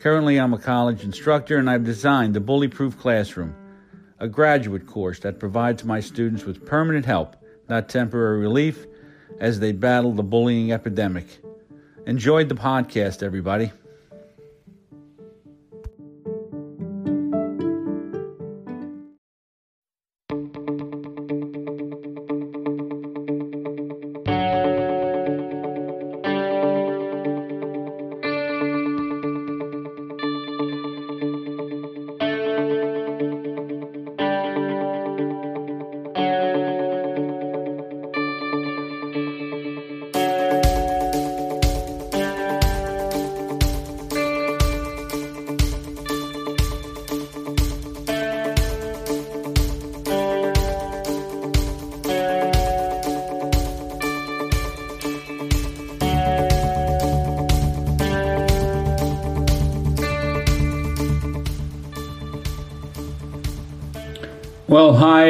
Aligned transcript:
Currently, 0.00 0.40
I'm 0.40 0.54
a 0.54 0.58
college 0.58 1.04
instructor 1.04 1.58
and 1.58 1.68
I've 1.68 1.84
designed 1.84 2.32
the 2.32 2.40
Bully 2.40 2.68
Proof 2.68 2.98
Classroom, 2.98 3.54
a 4.18 4.26
graduate 4.26 4.86
course 4.86 5.18
that 5.20 5.38
provides 5.38 5.84
my 5.84 6.00
students 6.00 6.44
with 6.44 6.64
permanent 6.64 7.04
help, 7.04 7.36
not 7.68 7.90
temporary 7.90 8.40
relief, 8.40 8.86
as 9.40 9.60
they 9.60 9.72
battle 9.72 10.14
the 10.14 10.22
bullying 10.22 10.72
epidemic. 10.72 11.26
Enjoyed 12.06 12.48
the 12.48 12.54
podcast, 12.54 13.22
everybody. 13.22 13.72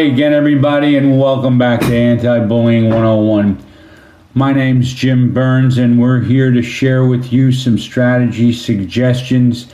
Hi 0.00 0.06
again, 0.06 0.32
everybody, 0.32 0.96
and 0.96 1.20
welcome 1.20 1.58
back 1.58 1.78
to 1.80 1.94
Anti 1.94 2.46
Bullying 2.46 2.88
101. 2.88 3.62
My 4.32 4.50
name's 4.50 4.94
Jim 4.94 5.34
Burns, 5.34 5.76
and 5.76 6.00
we're 6.00 6.22
here 6.22 6.50
to 6.50 6.62
share 6.62 7.04
with 7.04 7.30
you 7.34 7.52
some 7.52 7.78
strategies, 7.78 8.64
suggestions, 8.64 9.70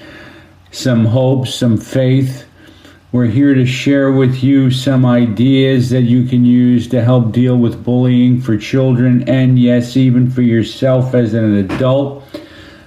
some 0.72 1.04
hopes, 1.04 1.54
some 1.54 1.76
faith. 1.76 2.44
We're 3.12 3.26
here 3.26 3.54
to 3.54 3.64
share 3.66 4.10
with 4.10 4.42
you 4.42 4.72
some 4.72 5.06
ideas 5.06 5.90
that 5.90 6.02
you 6.02 6.24
can 6.24 6.44
use 6.44 6.88
to 6.88 7.04
help 7.04 7.30
deal 7.30 7.56
with 7.56 7.84
bullying 7.84 8.40
for 8.40 8.56
children 8.56 9.28
and, 9.28 9.60
yes, 9.60 9.96
even 9.96 10.28
for 10.28 10.42
yourself 10.42 11.14
as 11.14 11.34
an 11.34 11.54
adult, 11.54 12.24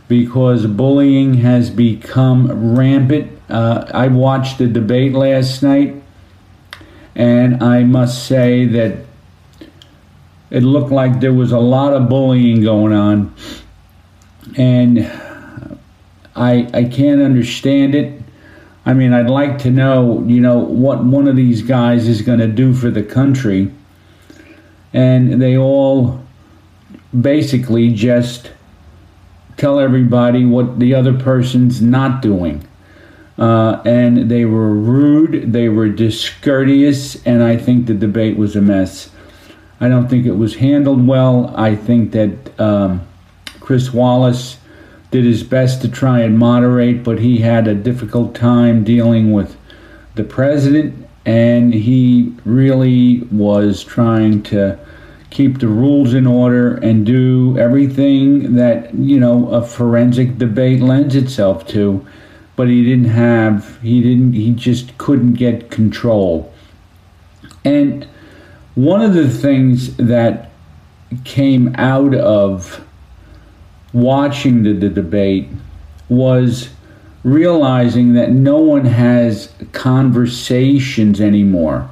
because 0.10 0.68
bullying 0.68 1.36
has 1.36 1.70
become 1.70 2.76
rampant. 2.76 3.32
Uh, 3.48 3.90
I 3.94 4.10
watched 4.10 4.58
the 4.58 4.68
debate 4.68 5.14
last 5.14 5.64
night 5.64 6.04
and 7.16 7.64
I 7.64 7.84
must 7.84 8.28
say 8.28 8.66
that 8.66 9.06
it 10.50 10.64
looked 10.64 10.92
like 10.92 11.20
there 11.20 11.34
was 11.34 11.52
a 11.52 11.60
lot 11.60 11.94
of 11.94 12.10
bullying 12.10 12.62
going 12.62 12.94
on, 12.94 13.34
and 14.56 15.00
I 16.36 16.68
I 16.74 16.84
can't 16.86 17.22
understand 17.22 17.96
it. 17.96 18.22
I 18.86 18.94
mean, 18.94 19.14
I'd 19.14 19.30
like 19.30 19.60
to 19.60 19.70
know, 19.70 20.24
you 20.26 20.42
know, 20.42 20.58
what 20.58 21.04
one 21.04 21.28
of 21.28 21.36
these 21.36 21.62
guys 21.62 22.08
is 22.08 22.22
going 22.22 22.40
to 22.40 22.48
do 22.48 22.74
for 22.74 22.90
the 22.90 23.04
country, 23.04 23.72
and 24.94 25.42
they 25.42 25.58
all 25.58 26.24
basically 27.20 27.92
just 27.92 28.52
tell 29.58 29.80
everybody 29.80 30.46
what 30.46 30.80
the 30.80 30.96
other 30.96 31.14
person's 31.14 31.82
not 31.82 32.22
doing. 32.22 32.66
Uh, 33.40 33.82
and 33.86 34.30
they 34.30 34.44
were 34.44 34.74
rude, 34.74 35.54
they 35.54 35.70
were 35.70 35.88
discourteous, 35.88 37.26
and 37.26 37.42
I 37.42 37.56
think 37.56 37.86
the 37.86 37.94
debate 37.94 38.38
was 38.38 38.58
a 38.58 38.62
mess. 38.62 39.12
I 39.80 39.88
don't 39.88 40.10
think 40.10 40.26
it 40.26 40.34
was 40.34 40.56
handled 40.56 41.08
well. 41.08 41.54
I 41.56 41.78
think 41.78 42.12
that 42.12 42.60
um, 42.60 43.08
Chris 43.62 43.94
Wallace 43.94 44.58
did 45.12 45.24
his 45.24 45.42
best 45.44 45.82
to 45.84 45.88
try 45.88 46.20
and 46.20 46.38
moderate, 46.38 47.02
but 47.02 47.20
he 47.20 47.38
had 47.38 47.66
a 47.66 47.74
difficult 47.74 48.36
time 48.36 48.84
dealing 48.84 49.32
with 49.32 49.56
the 50.16 50.26
president, 50.26 51.08
and 51.26 51.74
he 51.74 52.36
really 52.44 53.22
was 53.32 53.86
trying 53.86 54.44
to 54.44 54.78
keep 55.30 55.60
the 55.60 55.68
rules 55.68 56.14
in 56.14 56.28
order 56.28 56.76
and 56.76 57.06
do 57.06 57.58
everything 57.58 58.56
that 58.56 58.94
you 58.96 59.18
know 59.18 59.48
a 59.50 59.66
forensic 59.66 60.38
debate 60.38 60.82
lends 60.82 61.16
itself 61.16 61.66
to 61.68 62.06
but 62.60 62.68
he 62.68 62.84
didn't 62.84 63.06
have 63.06 63.82
he 63.82 64.02
didn't 64.02 64.34
he 64.34 64.52
just 64.52 64.98
couldn't 64.98 65.36
get 65.36 65.72
control. 65.72 66.54
And 67.64 68.06
one 68.76 69.02
of 69.02 69.14
the 69.14 69.30
things 69.30 69.96
that 69.96 70.52
came 71.24 71.74
out 71.78 72.14
of 72.14 72.86
watching 73.94 74.64
the, 74.64 74.74
the 74.74 74.90
debate 74.90 75.48
was 76.10 76.68
realizing 77.24 78.12
that 78.16 78.32
no 78.32 78.58
one 78.58 78.84
has 78.84 79.54
conversations 79.72 81.22
anymore. 81.22 81.90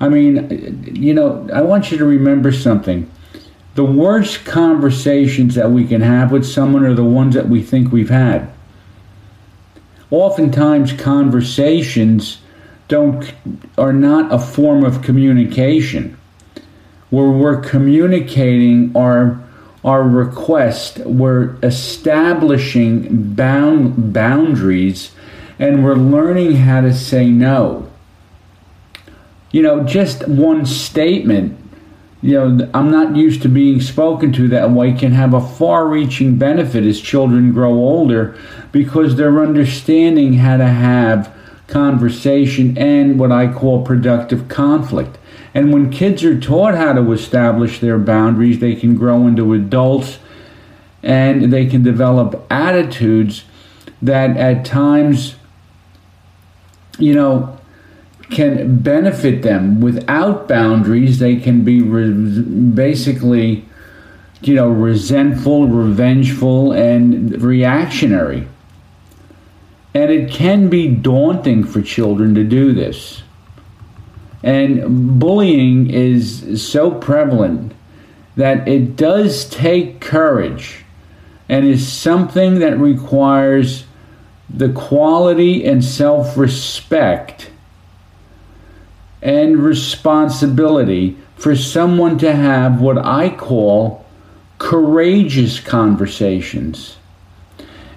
I 0.00 0.08
mean 0.08 0.94
you 0.94 1.12
know 1.12 1.46
i 1.52 1.60
want 1.60 1.92
you 1.92 1.98
to 1.98 2.06
remember 2.06 2.52
something. 2.52 3.10
The 3.74 3.84
worst 3.84 4.46
conversations 4.46 5.56
that 5.56 5.70
we 5.70 5.86
can 5.86 6.00
have 6.00 6.32
with 6.32 6.46
someone 6.46 6.86
are 6.86 6.94
the 6.94 7.04
ones 7.04 7.34
that 7.34 7.50
we 7.50 7.62
think 7.62 7.92
we've 7.92 8.08
had 8.08 8.50
oftentimes 10.10 10.92
conversations 10.92 12.38
don't 12.88 13.32
are 13.78 13.92
not 13.92 14.32
a 14.32 14.38
form 14.38 14.84
of 14.84 15.02
communication. 15.02 16.16
Where 17.10 17.30
we're 17.30 17.60
communicating 17.60 18.96
our 18.96 19.40
our 19.82 20.02
request 20.02 20.98
we're 20.98 21.56
establishing 21.62 23.32
bound 23.32 24.12
boundaries 24.12 25.12
and 25.58 25.82
we're 25.82 25.94
learning 25.94 26.56
how 26.56 26.82
to 26.82 26.92
say 26.92 27.30
no. 27.30 27.90
You 29.52 29.62
know 29.62 29.84
just 29.84 30.26
one 30.28 30.66
statement 30.66 31.59
you 32.22 32.34
know, 32.34 32.70
I'm 32.74 32.90
not 32.90 33.16
used 33.16 33.42
to 33.42 33.48
being 33.48 33.80
spoken 33.80 34.32
to 34.34 34.48
that 34.48 34.70
way 34.70 34.92
can 34.92 35.12
have 35.12 35.32
a 35.32 35.40
far 35.40 35.88
reaching 35.88 36.36
benefit 36.36 36.84
as 36.84 37.00
children 37.00 37.52
grow 37.52 37.72
older 37.72 38.36
because 38.72 39.16
they're 39.16 39.42
understanding 39.42 40.34
how 40.34 40.58
to 40.58 40.66
have 40.66 41.34
conversation 41.66 42.76
and 42.76 43.18
what 43.18 43.32
I 43.32 43.50
call 43.50 43.84
productive 43.84 44.48
conflict. 44.48 45.16
And 45.54 45.72
when 45.72 45.90
kids 45.90 46.22
are 46.22 46.38
taught 46.38 46.74
how 46.74 46.92
to 46.92 47.12
establish 47.12 47.80
their 47.80 47.98
boundaries, 47.98 48.58
they 48.58 48.74
can 48.74 48.96
grow 48.96 49.26
into 49.26 49.54
adults 49.54 50.18
and 51.02 51.50
they 51.52 51.66
can 51.66 51.82
develop 51.82 52.46
attitudes 52.50 53.44
that 54.02 54.36
at 54.36 54.64
times, 54.64 55.36
you 56.98 57.14
know, 57.14 57.58
can 58.30 58.78
benefit 58.78 59.42
them 59.42 59.80
without 59.80 60.48
boundaries. 60.48 61.18
They 61.18 61.36
can 61.36 61.64
be 61.64 61.82
re- 61.82 62.42
basically, 62.42 63.64
you 64.42 64.54
know, 64.54 64.68
resentful, 64.68 65.66
revengeful, 65.66 66.72
and 66.72 67.40
reactionary. 67.42 68.48
And 69.92 70.10
it 70.10 70.30
can 70.30 70.68
be 70.68 70.88
daunting 70.88 71.64
for 71.64 71.82
children 71.82 72.34
to 72.36 72.44
do 72.44 72.72
this. 72.72 73.22
And 74.42 75.18
bullying 75.18 75.90
is 75.90 76.62
so 76.64 76.92
prevalent 76.92 77.72
that 78.36 78.66
it 78.66 78.96
does 78.96 79.44
take 79.50 80.00
courage 80.00 80.84
and 81.48 81.66
is 81.66 81.90
something 81.90 82.60
that 82.60 82.78
requires 82.78 83.84
the 84.48 84.70
quality 84.70 85.64
and 85.64 85.84
self 85.84 86.36
respect 86.36 87.50
and 89.22 89.58
responsibility 89.58 91.16
for 91.36 91.56
someone 91.56 92.18
to 92.18 92.34
have 92.34 92.80
what 92.80 92.98
I 92.98 93.30
call 93.30 94.04
courageous 94.58 95.60
conversations. 95.60 96.96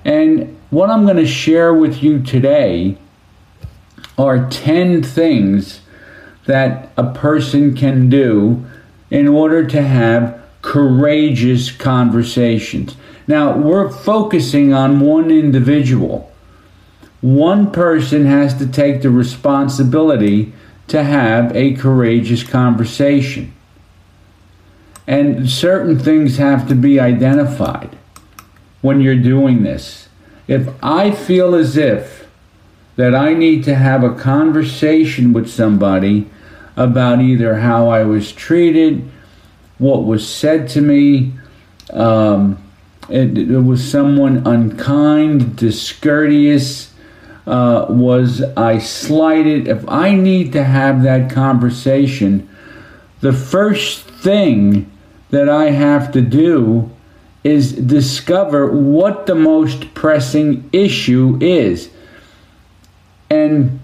And 0.06 0.58
what 0.70 0.90
I'm 0.90 1.04
going 1.04 1.18
to 1.18 1.28
share 1.28 1.74
with 1.74 2.02
you 2.02 2.22
today 2.22 2.98
are 4.18 4.50
10 4.50 5.04
things 5.04 5.82
that 6.46 6.90
a 6.98 7.14
person 7.14 7.76
can 7.76 8.10
do 8.10 8.66
in 9.10 9.28
order 9.28 9.66
to 9.68 9.82
have 9.82 10.42
courageous 10.62 11.72
conversations. 11.72 12.96
Now, 13.28 13.56
we're 13.56 13.92
focusing 13.92 14.74
on 14.74 15.00
one 15.00 15.32
individual. 15.32 16.32
One 17.22 17.72
person 17.72 18.26
has 18.26 18.58
to 18.58 18.68
take 18.68 19.02
the 19.02 19.10
responsibility 19.10 20.54
to 20.94 21.04
have 21.04 21.56
a 21.56 21.74
courageous 21.74 22.44
conversation. 22.44 23.52
And 25.08 25.50
certain 25.50 25.98
things 25.98 26.38
have 26.38 26.68
to 26.68 26.76
be 26.76 27.00
identified 27.00 27.98
when 28.82 29.02
you're 29.02 29.16
doing 29.16 29.64
this. 29.64 30.08
If 30.48 30.70
I 30.84 31.10
feel 31.10 31.56
as 31.56 31.78
if 31.78 32.28
that 32.96 33.16
I 33.16 33.34
need 33.34 33.64
to 33.64 33.74
have 33.74 34.04
a 34.04 34.14
conversation 34.14 35.34
with 35.34 35.50
somebody 35.50 36.30
about 36.78 37.22
either 37.22 37.56
how 37.56 37.88
I 37.88 38.04
was 38.04 38.32
treated, 38.32 39.10
what 39.80 40.04
was 40.04 40.28
said 40.28 40.70
to 40.70 40.82
me, 40.82 41.34
um, 41.90 42.64
it, 43.10 43.36
it, 43.36 43.62
was 43.62 43.84
someone 43.84 44.46
unkind, 44.46 45.56
discourteous, 45.56 46.93
uh, 47.46 47.86
was 47.90 48.42
I 48.56 48.80
slighted. 48.80 49.68
If 49.68 49.88
I 49.88 50.14
need 50.14 50.54
to 50.54 50.64
have 50.64 51.04
that 51.04 51.30
conversation, 51.30 52.50
the 53.22 53.34
first 53.34 54.02
thing 54.02 54.90
that 55.30 55.50
I 55.50 55.72
have 55.72 56.12
to 56.14 56.22
do 56.22 56.92
is 57.44 57.74
discover 57.74 58.72
what 58.72 59.26
the 59.26 59.36
most 59.36 59.94
pressing 59.94 60.70
issue 60.72 61.38
is. 61.42 61.90
And 63.30 63.80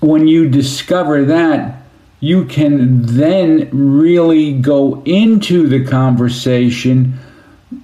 when 0.00 0.28
you 0.28 0.48
discover 0.48 1.24
that, 1.24 1.82
you 2.20 2.44
can 2.44 3.06
then 3.06 3.70
really 3.72 4.52
go 4.52 5.02
into 5.04 5.68
the 5.68 5.84
conversation 5.84 7.18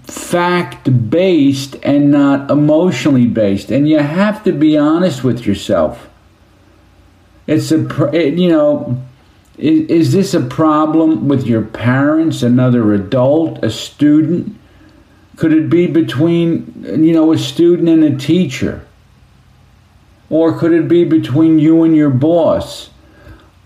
fact 0.04 1.10
based 1.10 1.76
and 1.82 2.10
not 2.10 2.50
emotionally 2.50 3.26
based. 3.26 3.70
And 3.70 3.88
you 3.88 3.98
have 3.98 4.44
to 4.44 4.52
be 4.52 4.76
honest 4.76 5.24
with 5.24 5.46
yourself. 5.46 6.08
It's 7.46 7.70
a, 7.72 7.78
you 8.14 8.48
know, 8.48 9.02
is, 9.58 9.88
is 9.88 10.12
this 10.12 10.34
a 10.34 10.40
problem 10.40 11.28
with 11.28 11.46
your 11.46 11.62
parents, 11.62 12.42
another 12.42 12.92
adult, 12.92 13.62
a 13.64 13.70
student? 13.70 14.56
Could 15.36 15.52
it 15.52 15.68
be 15.68 15.86
between, 15.86 16.84
you 16.84 17.12
know, 17.12 17.32
a 17.32 17.38
student 17.38 17.88
and 17.88 18.04
a 18.04 18.16
teacher? 18.16 18.86
Or 20.30 20.58
could 20.58 20.72
it 20.72 20.88
be 20.88 21.04
between 21.04 21.58
you 21.58 21.82
and 21.82 21.94
your 21.94 22.10
boss? 22.10 22.90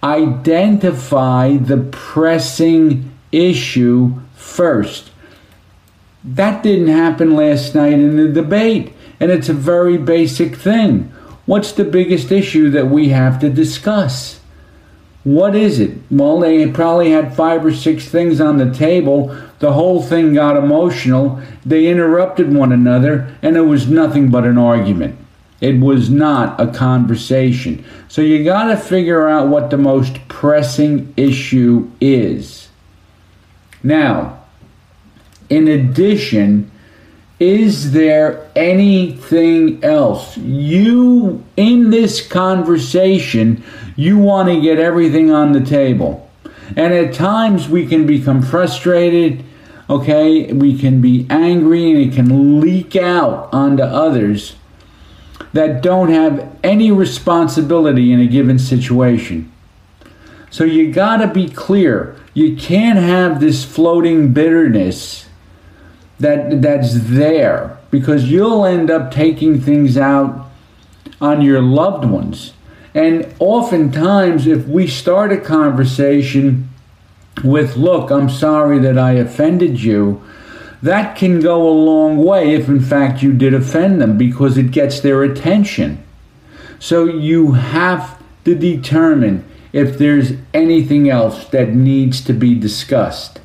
Identify 0.03 1.57
the 1.57 1.79
pressing 1.79 3.13
issue 3.33 4.21
first. 4.35 5.11
That 6.35 6.63
didn't 6.63 6.89
happen 6.89 7.35
last 7.35 7.75
night 7.75 7.95
in 7.95 8.17
the 8.17 8.29
debate, 8.29 8.93
and 9.19 9.31
it's 9.31 9.49
a 9.49 9.55
very 9.55 9.97
basic 9.97 10.57
thing. 10.57 11.11
What's 11.47 11.73
the 11.73 11.85
biggest 11.85 12.31
issue 12.31 12.69
that 12.71 12.89
we 12.89 13.09
have 13.09 13.41
to 13.41 13.49
discuss? 13.49 14.41
What 15.25 15.57
is 15.57 15.81
it? 15.81 15.97
Well, 16.11 16.39
they 16.41 16.71
probably 16.71 17.13
had 17.13 17.35
five 17.35 17.65
or 17.65 17.73
six 17.73 18.09
things 18.09 18.43
on 18.43 18.59
the 18.59 18.73
table. 18.75 19.35
The 19.61 19.73
whole 19.73 20.03
thing 20.03 20.35
got 20.35 20.59
emotional. 20.59 21.41
They 21.65 21.87
interrupted 21.87 22.55
one 22.55 22.73
another, 22.73 23.35
and 23.41 23.57
it 23.57 23.63
was 23.63 23.89
nothing 23.89 24.31
but 24.31 24.45
an 24.45 24.59
argument. 24.59 25.19
It 25.63 25.81
was 25.81 26.11
not 26.11 26.61
a 26.61 26.67
conversation. 26.67 27.87
So 28.09 28.21
you 28.21 28.45
got 28.45 28.65
to 28.65 28.77
figure 28.77 29.27
out 29.29 29.49
what 29.49 29.71
the 29.71 29.79
most 29.79 30.29
pressing 30.29 31.15
issue 31.17 31.91
is. 32.03 32.69
Now, 33.83 34.38
in 35.49 35.69
addition, 35.69 36.71
is 37.39 37.93
there 37.93 38.51
anything 38.57 39.83
else? 39.85 40.37
You 40.37 41.45
in 41.57 41.91
this 41.91 42.27
conversation 42.27 43.63
you 43.97 44.19
want 44.19 44.49
to 44.49 44.61
get 44.61 44.79
everything 44.79 45.31
on 45.31 45.53
the 45.53 45.61
table. 45.61 46.29
And 46.77 46.93
at 46.93 47.15
times 47.15 47.69
we 47.69 47.87
can 47.87 48.07
become 48.07 48.43
frustrated 48.43 49.45
okay? 49.89 50.53
We 50.53 50.79
can 50.79 51.01
be 51.01 51.27
angry 51.31 51.91
and 51.91 51.99
it 52.01 52.15
can 52.15 52.61
leak 52.61 52.97
out 52.97 53.53
onto 53.53 53.83
others 53.83 54.57
that 55.53 55.83
don't 55.83 56.11
have 56.11 56.57
any 56.63 56.91
responsibility 56.91 58.13
in 58.13 58.21
a 58.21 58.27
given 58.27 58.59
situation. 58.59 59.51
So 60.51 60.65
you 60.65 60.93
got 60.93 61.19
to 61.19 61.29
be 61.29 61.49
clear. 61.49 62.17
You 62.35 62.57
can't 62.57 62.99
have 62.99 63.41
this 63.41 63.65
floating 63.65 64.33
bitterness 64.33 65.27
that 66.19 66.63
that's 66.63 66.95
there 66.95 67.79
because 67.91 68.31
you'll 68.31 68.65
end 68.65 68.91
up 68.91 69.11
taking 69.11 69.61
things 69.61 69.97
out 69.97 70.47
on 71.21 71.43
your 71.43 71.61
loved 71.61 72.05
ones. 72.05 72.53
And 72.95 73.33
oftentimes, 73.39 74.47
if 74.47 74.67
we 74.67 74.87
start 74.87 75.33
a 75.33 75.39
conversation 75.39 76.69
with, 77.45 77.77
Look, 77.77 78.11
I'm 78.11 78.29
sorry 78.29 78.79
that 78.81 78.99
I 78.99 79.13
offended 79.13 79.81
you, 79.81 80.23
that 80.83 81.17
can 81.17 81.41
go 81.41 81.69
a 81.69 81.71
long 81.71 82.17
way 82.25 82.55
if, 82.55 82.69
in 82.69 82.81
fact, 82.81 83.23
you 83.23 83.33
did 83.33 83.55
offend 83.55 84.01
them 84.01 84.17
because 84.17 84.57
it 84.57 84.71
gets 84.71 85.01
their 85.01 85.23
attention. 85.23 86.03
So 86.79 87.05
you 87.05 87.53
have 87.53 88.23
to 88.45 88.55
determine 88.55 89.45
if 89.73 89.99
there's 89.99 90.33
anything 90.55 91.11
else 91.11 91.45
that 91.47 91.71
needs 91.71 92.21
to 92.23 92.33
be 92.33 92.55
discussed. 92.55 93.41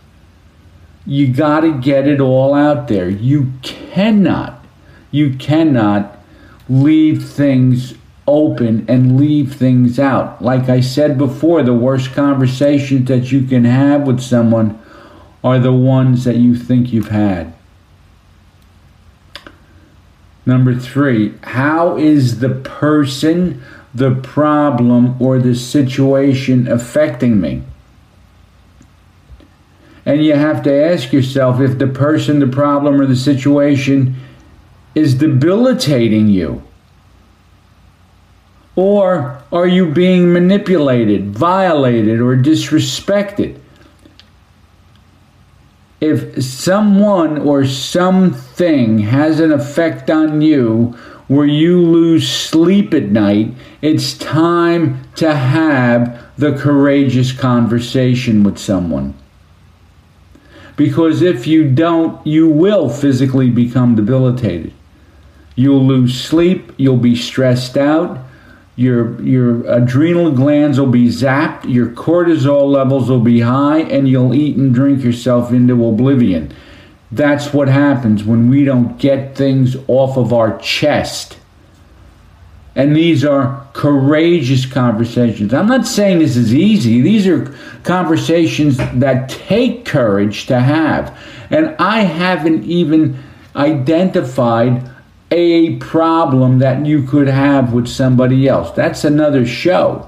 You 1.05 1.33
got 1.33 1.61
to 1.61 1.79
get 1.79 2.07
it 2.07 2.21
all 2.21 2.53
out 2.53 2.87
there. 2.87 3.09
You 3.09 3.51
cannot, 3.61 4.63
you 5.11 5.35
cannot 5.35 6.17
leave 6.69 7.27
things 7.27 7.95
open 8.25 8.85
and 8.87 9.17
leave 9.17 9.55
things 9.55 9.99
out. 9.99 10.41
Like 10.41 10.69
I 10.69 10.79
said 10.79 11.17
before, 11.17 11.61
the 11.61 11.73
worst 11.73 12.13
conversations 12.13 13.07
that 13.09 13.31
you 13.31 13.45
can 13.45 13.65
have 13.65 14.07
with 14.07 14.21
someone 14.21 14.79
are 15.43 15.59
the 15.59 15.73
ones 15.73 16.23
that 16.23 16.37
you 16.37 16.55
think 16.55 16.93
you've 16.93 17.09
had. 17.09 17.53
Number 20.45 20.75
three, 20.75 21.33
how 21.43 21.97
is 21.97 22.39
the 22.39 22.49
person, 22.49 23.61
the 23.93 24.15
problem, 24.15 25.21
or 25.21 25.39
the 25.39 25.55
situation 25.55 26.67
affecting 26.67 27.39
me? 27.39 27.63
And 30.05 30.23
you 30.23 30.33
have 30.33 30.61
to 30.63 30.73
ask 30.73 31.13
yourself 31.13 31.61
if 31.61 31.77
the 31.77 31.87
person, 31.87 32.39
the 32.39 32.47
problem, 32.47 32.99
or 32.99 33.05
the 33.05 33.15
situation 33.15 34.15
is 34.95 35.15
debilitating 35.15 36.27
you. 36.27 36.63
Or 38.75 39.41
are 39.51 39.67
you 39.67 39.91
being 39.91 40.33
manipulated, 40.33 41.29
violated, 41.29 42.19
or 42.19 42.35
disrespected? 42.35 43.59
If 46.01 46.43
someone 46.43 47.37
or 47.37 47.65
something 47.65 48.99
has 48.99 49.39
an 49.39 49.53
effect 49.53 50.09
on 50.09 50.41
you 50.41 50.97
where 51.27 51.45
you 51.45 51.79
lose 51.79 52.29
sleep 52.29 52.93
at 52.93 53.03
night, 53.03 53.53
it's 53.81 54.17
time 54.17 55.07
to 55.15 55.33
have 55.33 56.21
the 56.37 56.57
courageous 56.57 57.31
conversation 57.31 58.43
with 58.43 58.57
someone. 58.57 59.13
Because 60.75 61.21
if 61.21 61.45
you 61.45 61.69
don't, 61.69 62.25
you 62.25 62.47
will 62.47 62.89
physically 62.89 63.49
become 63.49 63.95
debilitated. 63.95 64.73
You'll 65.55 65.85
lose 65.85 66.19
sleep, 66.19 66.71
you'll 66.77 66.97
be 66.97 67.15
stressed 67.15 67.77
out, 67.77 68.19
your, 68.75 69.21
your 69.21 69.63
adrenal 69.71 70.31
glands 70.31 70.79
will 70.79 70.87
be 70.87 71.07
zapped, 71.07 71.71
your 71.71 71.87
cortisol 71.87 72.71
levels 72.71 73.07
will 73.07 73.19
be 73.19 73.41
high, 73.41 73.81
and 73.81 74.07
you'll 74.07 74.33
eat 74.33 74.57
and 74.57 74.73
drink 74.73 75.03
yourself 75.03 75.51
into 75.51 75.85
oblivion. 75.85 76.51
That's 77.11 77.53
what 77.53 77.67
happens 77.67 78.23
when 78.23 78.49
we 78.49 78.65
don't 78.65 78.97
get 78.97 79.35
things 79.35 79.75
off 79.87 80.17
of 80.17 80.33
our 80.33 80.57
chest. 80.57 81.37
And 82.75 82.95
these 82.95 83.23
are 83.23 83.67
courageous 83.73 84.65
conversations. 84.65 85.53
I'm 85.53 85.67
not 85.67 85.85
saying 85.85 86.19
this 86.19 86.35
is 86.35 86.53
easy. 86.53 87.01
These 87.01 87.27
are 87.27 87.55
conversations 87.83 88.77
that 88.77 89.29
take 89.29 89.85
courage 89.85 90.47
to 90.47 90.59
have. 90.59 91.17
And 91.51 91.75
I 91.77 92.01
haven't 92.01 92.63
even 92.63 93.21
identified 93.55 94.89
a 95.29 95.75
problem 95.77 96.59
that 96.59 96.85
you 96.85 97.03
could 97.03 97.27
have 97.27 97.73
with 97.73 97.87
somebody 97.87 98.47
else. 98.47 98.71
That's 98.71 99.03
another 99.03 99.45
show. 99.45 100.07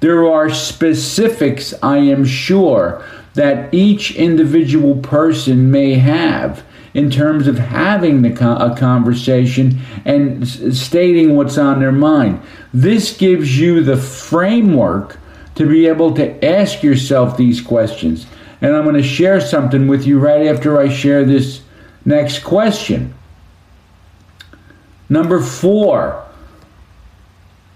There 0.00 0.28
are 0.30 0.50
specifics, 0.50 1.72
I 1.82 1.98
am 1.98 2.24
sure, 2.24 3.04
that 3.34 3.72
each 3.72 4.14
individual 4.16 4.96
person 4.96 5.70
may 5.70 5.94
have 5.94 6.64
in 6.94 7.10
terms 7.10 7.48
of 7.48 7.58
having 7.58 8.22
the 8.22 8.30
a 8.30 8.76
conversation 8.76 9.80
and 10.04 10.46
stating 10.48 11.36
what's 11.36 11.58
on 11.58 11.80
their 11.80 11.92
mind. 11.92 12.40
This 12.72 13.16
gives 13.16 13.58
you 13.58 13.82
the 13.82 13.96
framework 13.96 15.18
to 15.56 15.66
be 15.66 15.86
able 15.86 16.14
to 16.14 16.44
ask 16.44 16.82
yourself 16.82 17.36
these 17.36 17.60
questions. 17.60 18.26
And 18.60 18.74
I'm 18.74 18.84
going 18.84 18.96
to 18.96 19.02
share 19.02 19.40
something 19.40 19.88
with 19.88 20.06
you 20.06 20.18
right 20.18 20.46
after 20.46 20.80
I 20.80 20.88
share 20.88 21.24
this 21.24 21.62
next 22.04 22.44
question. 22.44 23.14
Number 25.08 25.40
four, 25.40 26.24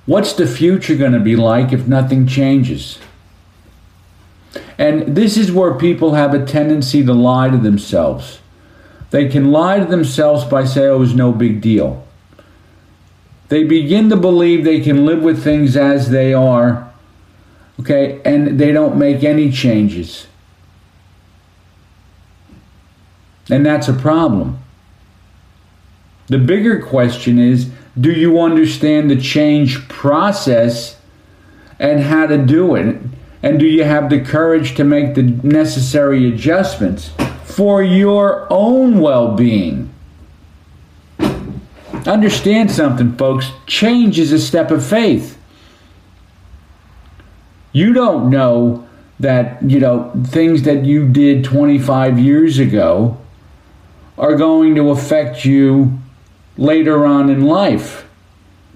what's 0.07 0.33
the 0.33 0.47
future 0.47 0.97
going 0.97 1.13
to 1.13 1.21
be 1.21 1.37
like 1.37 1.73
if 1.73 1.87
nothing 1.87 2.27
changes? 2.27 2.99
And 4.79 5.17
this 5.17 5.37
is 5.37 5.53
where 5.53 5.75
people 5.75 6.15
have 6.15 6.35
a 6.35 6.45
tendency 6.45 7.05
to 7.05 7.13
lie 7.13 7.51
to 7.51 7.59
themselves. 7.59 8.39
They 9.11 9.29
can 9.29 9.51
lie 9.51 9.79
to 9.79 9.87
themselves 9.87 10.45
by 10.45 10.65
saying, 10.65 10.89
oh, 10.89 10.97
it 10.97 10.99
was 10.99 11.15
no 11.15 11.33
big 11.33 11.61
deal. 11.61 12.07
They 13.49 13.65
begin 13.65 14.11
to 14.11 14.17
believe 14.17 14.65
they 14.65 14.81
can 14.81 15.07
live 15.07 15.23
with 15.23 15.43
things 15.43 15.77
as 15.77 16.11
they 16.11 16.35
are, 16.35 16.93
okay, 17.81 18.21
and 18.25 18.61
they 18.61 18.73
don't 18.73 18.99
make 18.99 19.25
any 19.25 19.51
changes. 19.51 20.27
And 23.51 23.65
that's 23.65 23.89
a 23.89 23.95
problem. 23.95 24.59
The 26.27 26.39
bigger 26.39 26.83
question 26.83 27.39
is 27.39 27.71
do 27.99 28.13
you 28.13 28.39
understand 28.41 29.11
the 29.11 29.21
change 29.21 29.89
process 29.89 31.01
and 31.81 32.01
how 32.01 32.27
to 32.27 32.39
do 32.39 32.75
it? 32.75 33.01
And 33.43 33.59
do 33.59 33.67
you 33.67 33.85
have 33.85 34.11
the 34.11 34.21
courage 34.21 34.75
to 34.77 34.85
make 34.85 35.15
the 35.15 35.23
necessary 35.23 36.29
adjustments 36.29 37.11
for 37.59 37.83
your 37.83 38.47
own 38.51 39.01
well 39.01 39.35
being? 39.35 39.93
Understand 42.07 42.71
something, 42.71 43.17
folks. 43.17 43.51
Change 43.67 44.21
is 44.21 44.31
a 44.31 44.39
step 44.39 44.71
of 44.71 44.87
faith. 44.87 45.37
You 47.73 47.93
don't 47.93 48.31
know 48.31 48.87
that, 49.19 49.61
you 49.69 49.81
know, 49.81 50.13
things 50.29 50.63
that 50.63 50.85
you 50.85 51.09
did 51.09 51.43
25 51.43 52.21
years 52.21 52.61
ago 52.61 53.19
are 54.17 54.37
going 54.37 54.77
to 54.77 54.91
affect 54.91 55.45
you 55.45 55.99
later 56.57 57.05
on 57.05 57.29
in 57.29 57.45
life. 57.45 58.09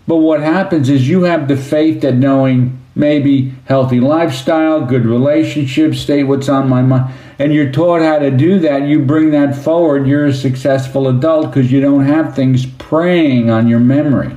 But 0.09 0.17
what 0.17 0.41
happens 0.41 0.89
is 0.89 1.09
you 1.09 1.23
have 1.23 1.47
the 1.47 1.57
faith 1.57 2.01
that 2.01 2.17
knowing 2.17 2.82
maybe 2.95 3.55
healthy 3.65 4.01
lifestyle, 4.01 4.85
good 4.85 5.07
relationships, 5.07 6.01
state 6.01 6.25
what's 6.25 6.49
on 6.49 6.69
my 6.69 6.83
mind, 6.83 7.13
and 7.39 7.53
you're 7.53 7.73
taught 7.73 8.03
how 8.03 8.19
to 8.19 8.31
do 8.31 8.59
that, 8.61 8.83
you 8.83 9.01
bring 9.01 9.31
that 9.31 9.57
forward, 9.57 10.07
you're 10.07 10.27
a 10.27 10.35
successful 10.35 11.09
adult 11.09 11.47
because 11.51 11.73
you 11.73 11.81
don't 11.81 12.05
have 12.05 12.35
things 12.35 12.67
preying 12.67 13.51
on 13.51 13.69
your 13.69 13.81
memory. 13.81 14.37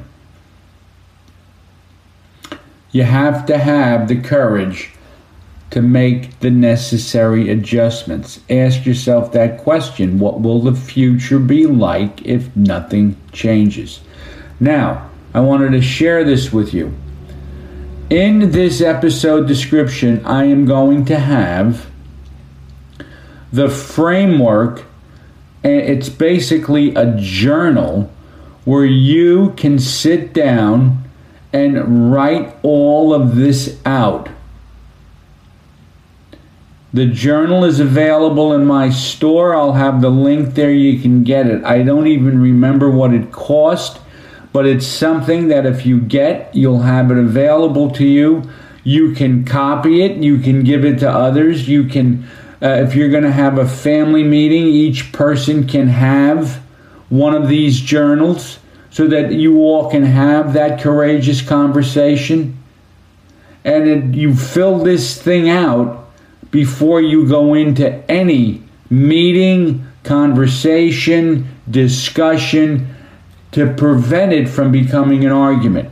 You 2.91 3.03
have 3.03 3.45
to 3.47 3.57
have 3.57 4.07
the 4.07 4.21
courage 4.21 4.91
to 5.71 5.81
make 5.81 6.39
the 6.39 6.49
necessary 6.49 7.49
adjustments. 7.49 8.39
Ask 8.49 8.85
yourself 8.85 9.33
that 9.33 9.57
question 9.57 10.19
what 10.19 10.39
will 10.39 10.61
the 10.61 10.73
future 10.73 11.39
be 11.39 11.65
like 11.65 12.25
if 12.25 12.55
nothing 12.55 13.17
changes? 13.33 13.99
Now, 14.59 15.09
I 15.33 15.41
wanted 15.41 15.71
to 15.73 15.81
share 15.81 16.23
this 16.23 16.53
with 16.53 16.73
you. 16.73 16.93
In 18.09 18.51
this 18.51 18.81
episode 18.81 19.47
description, 19.47 20.23
I 20.25 20.45
am 20.45 20.65
going 20.65 21.05
to 21.05 21.19
have 21.19 21.87
the 23.51 23.69
framework, 23.69 24.83
and 25.63 25.81
it's 25.81 26.09
basically 26.09 26.93
a 26.93 27.15
journal 27.17 28.11
where 28.63 28.85
you 28.85 29.53
can 29.57 29.79
sit 29.79 30.33
down 30.33 31.03
and 31.51 32.11
write 32.11 32.55
all 32.63 33.13
of 33.13 33.35
this 33.35 33.79
out 33.85 34.29
the 36.95 37.05
journal 37.05 37.65
is 37.65 37.81
available 37.81 38.53
in 38.53 38.65
my 38.65 38.89
store. 38.89 39.53
I'll 39.53 39.73
have 39.73 39.99
the 39.99 40.09
link 40.09 40.53
there. 40.53 40.71
You 40.71 40.97
can 40.97 41.25
get 41.25 41.45
it. 41.45 41.61
I 41.65 41.83
don't 41.83 42.07
even 42.07 42.41
remember 42.41 42.89
what 42.89 43.13
it 43.13 43.33
cost, 43.33 43.99
but 44.55 44.65
it's 44.65 44.87
something 44.87 45.49
that 45.49 45.65
if 45.65 45.85
you 45.85 45.99
get, 45.99 46.55
you'll 46.55 46.83
have 46.83 47.11
it 47.11 47.17
available 47.17 47.91
to 47.91 48.05
you. 48.05 48.49
You 48.85 49.11
can 49.11 49.43
copy 49.43 50.01
it, 50.01 50.15
you 50.23 50.37
can 50.39 50.63
give 50.63 50.85
it 50.85 50.99
to 50.99 51.11
others. 51.11 51.67
You 51.67 51.83
can, 51.83 52.25
uh, 52.61 52.69
if 52.87 52.95
you're 52.95 53.09
going 53.09 53.25
to 53.25 53.33
have 53.33 53.57
a 53.57 53.67
family 53.67 54.23
meeting, 54.23 54.67
each 54.67 55.11
person 55.11 55.67
can 55.67 55.89
have 55.89 56.63
one 57.09 57.35
of 57.35 57.49
these 57.49 57.81
journals 57.81 58.59
so 58.91 59.09
that 59.09 59.33
you 59.33 59.57
all 59.57 59.91
can 59.91 60.03
have 60.03 60.53
that 60.53 60.79
courageous 60.79 61.41
conversation. 61.41 62.57
And 63.65 63.89
it, 63.89 64.17
you 64.17 64.33
fill 64.33 64.79
this 64.79 65.21
thing 65.21 65.49
out 65.49 66.09
before 66.49 67.01
you 67.01 67.27
go 67.27 67.55
into 67.55 67.91
any 68.09 68.63
meeting, 68.89 69.85
conversation, 70.05 71.45
discussion 71.69 72.94
to 73.55 73.73
prevent 73.73 74.33
it 74.33 74.49
from 74.49 74.69
becoming 74.69 75.23
an 75.23 75.31
argument. 75.31 75.89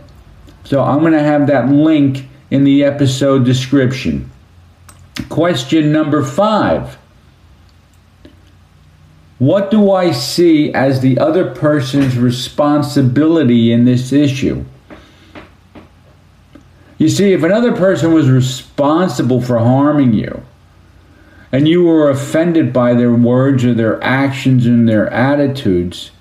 So 0.65 0.83
I'm 0.83 0.99
going 0.99 1.13
to 1.13 1.23
have 1.23 1.47
that 1.47 1.69
link 1.69 2.27
in 2.51 2.65
the 2.65 2.83
episode 2.83 3.45
description. 3.45 4.29
Question 5.29 5.93
number 5.93 6.25
five 6.25 6.97
What 9.39 9.71
do 9.71 9.93
I 9.93 10.11
see 10.11 10.73
as 10.73 10.99
the 10.99 11.17
other 11.19 11.55
person's 11.55 12.17
responsibility 12.17 13.71
in 13.71 13.85
this 13.85 14.11
issue? 14.11 14.65
You 16.97 17.07
see, 17.07 17.31
if 17.31 17.43
another 17.43 17.73
person 17.73 18.13
was 18.13 18.29
responsible 18.29 19.41
for 19.41 19.57
harming 19.57 20.11
you, 20.11 20.43
and 21.53 21.65
you 21.65 21.85
were 21.85 22.09
offended 22.09 22.73
by 22.73 22.93
their 22.93 23.13
words 23.13 23.63
or 23.63 23.73
their 23.73 24.03
actions 24.03 24.65
and 24.65 24.89
their 24.89 25.09
attitudes, 25.13 26.11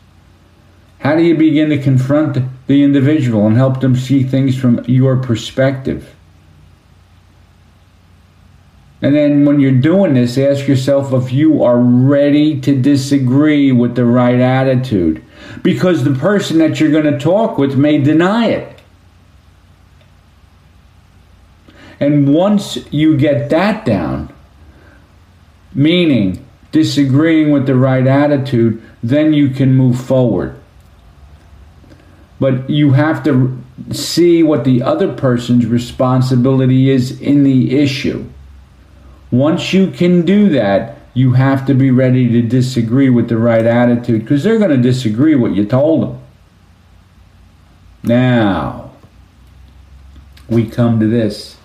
how 1.03 1.17
do 1.17 1.25
you 1.25 1.35
begin 1.35 1.69
to 1.71 1.79
confront 1.79 2.39
the 2.69 2.85
individual 2.85 3.45
and 3.49 3.57
help 3.57 3.81
them 3.81 3.97
see 3.97 4.23
things 4.23 4.57
from 4.57 4.85
your 4.87 5.17
perspective? 5.17 6.15
And 9.01 9.17
then 9.17 9.45
when 9.45 9.59
you're 9.59 9.73
doing 9.73 10.15
this, 10.15 10.39
ask 10.39 10.69
yourself 10.69 11.13
if 11.13 11.33
you 11.33 11.65
are 11.65 11.81
ready 11.81 12.61
to 12.61 12.81
disagree 12.81 13.73
with 13.73 13.97
the 13.97 14.05
right 14.05 14.39
attitude. 14.39 15.25
Because 15.65 16.05
the 16.05 16.15
person 16.15 16.59
that 16.59 16.79
you're 16.79 16.93
going 16.93 17.13
to 17.13 17.19
talk 17.19 17.59
with 17.59 17.77
may 17.77 17.99
deny 17.99 18.47
it. 18.47 18.79
And 21.99 22.33
once 22.33 22.79
you 22.93 23.17
get 23.17 23.51
that 23.51 23.85
down, 23.85 24.33
meaning 25.75 26.47
disagreeing 26.71 27.51
with 27.51 27.67
the 27.67 27.75
right 27.75 28.07
attitude, 28.07 28.81
then 29.03 29.33
you 29.33 29.51
can 29.51 29.75
move 29.75 30.01
forward. 30.01 30.62
But 32.43 32.69
you 32.69 32.91
have 32.95 33.23
to 33.23 33.57
see 33.93 34.43
what 34.43 34.65
the 34.65 34.83
other 34.83 35.13
person's 35.13 35.65
responsibility 35.65 36.91
is 36.91 37.21
in 37.21 37.45
the 37.45 37.79
issue. 37.79 38.29
Once 39.31 39.73
you 39.73 39.93
can 39.93 40.23
do 40.23 40.49
that, 40.49 40.97
you 41.15 41.35
have 41.35 41.65
to 41.67 41.75
be 41.75 41.93
ready 41.93 42.29
to 42.33 42.43
disagree 42.43 43.09
with 43.09 43.29
the 43.29 43.37
right 43.37 43.65
attitude 43.65 44.23
because 44.23 44.43
they're 44.43 44.59
going 44.59 44.73
to 44.73 44.77
disagree 44.77 45.37
what 45.37 45.55
you 45.55 45.65
told 45.65 46.03
them. 46.03 46.21
Now, 48.03 48.91
we 50.49 50.69
come 50.69 50.99
to 50.99 51.07
this. 51.07 51.59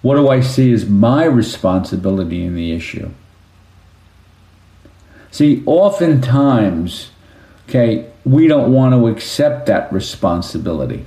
What 0.00 0.14
do 0.14 0.26
I 0.26 0.40
see 0.40 0.72
as 0.72 0.88
my 0.88 1.26
responsibility 1.26 2.46
in 2.46 2.54
the 2.54 2.72
issue? 2.72 3.10
See, 5.30 5.62
oftentimes, 5.66 7.10
okay, 7.68 8.10
we 8.24 8.48
don't 8.48 8.72
want 8.72 8.94
to 8.94 9.08
accept 9.08 9.66
that 9.66 9.92
responsibility. 9.92 11.04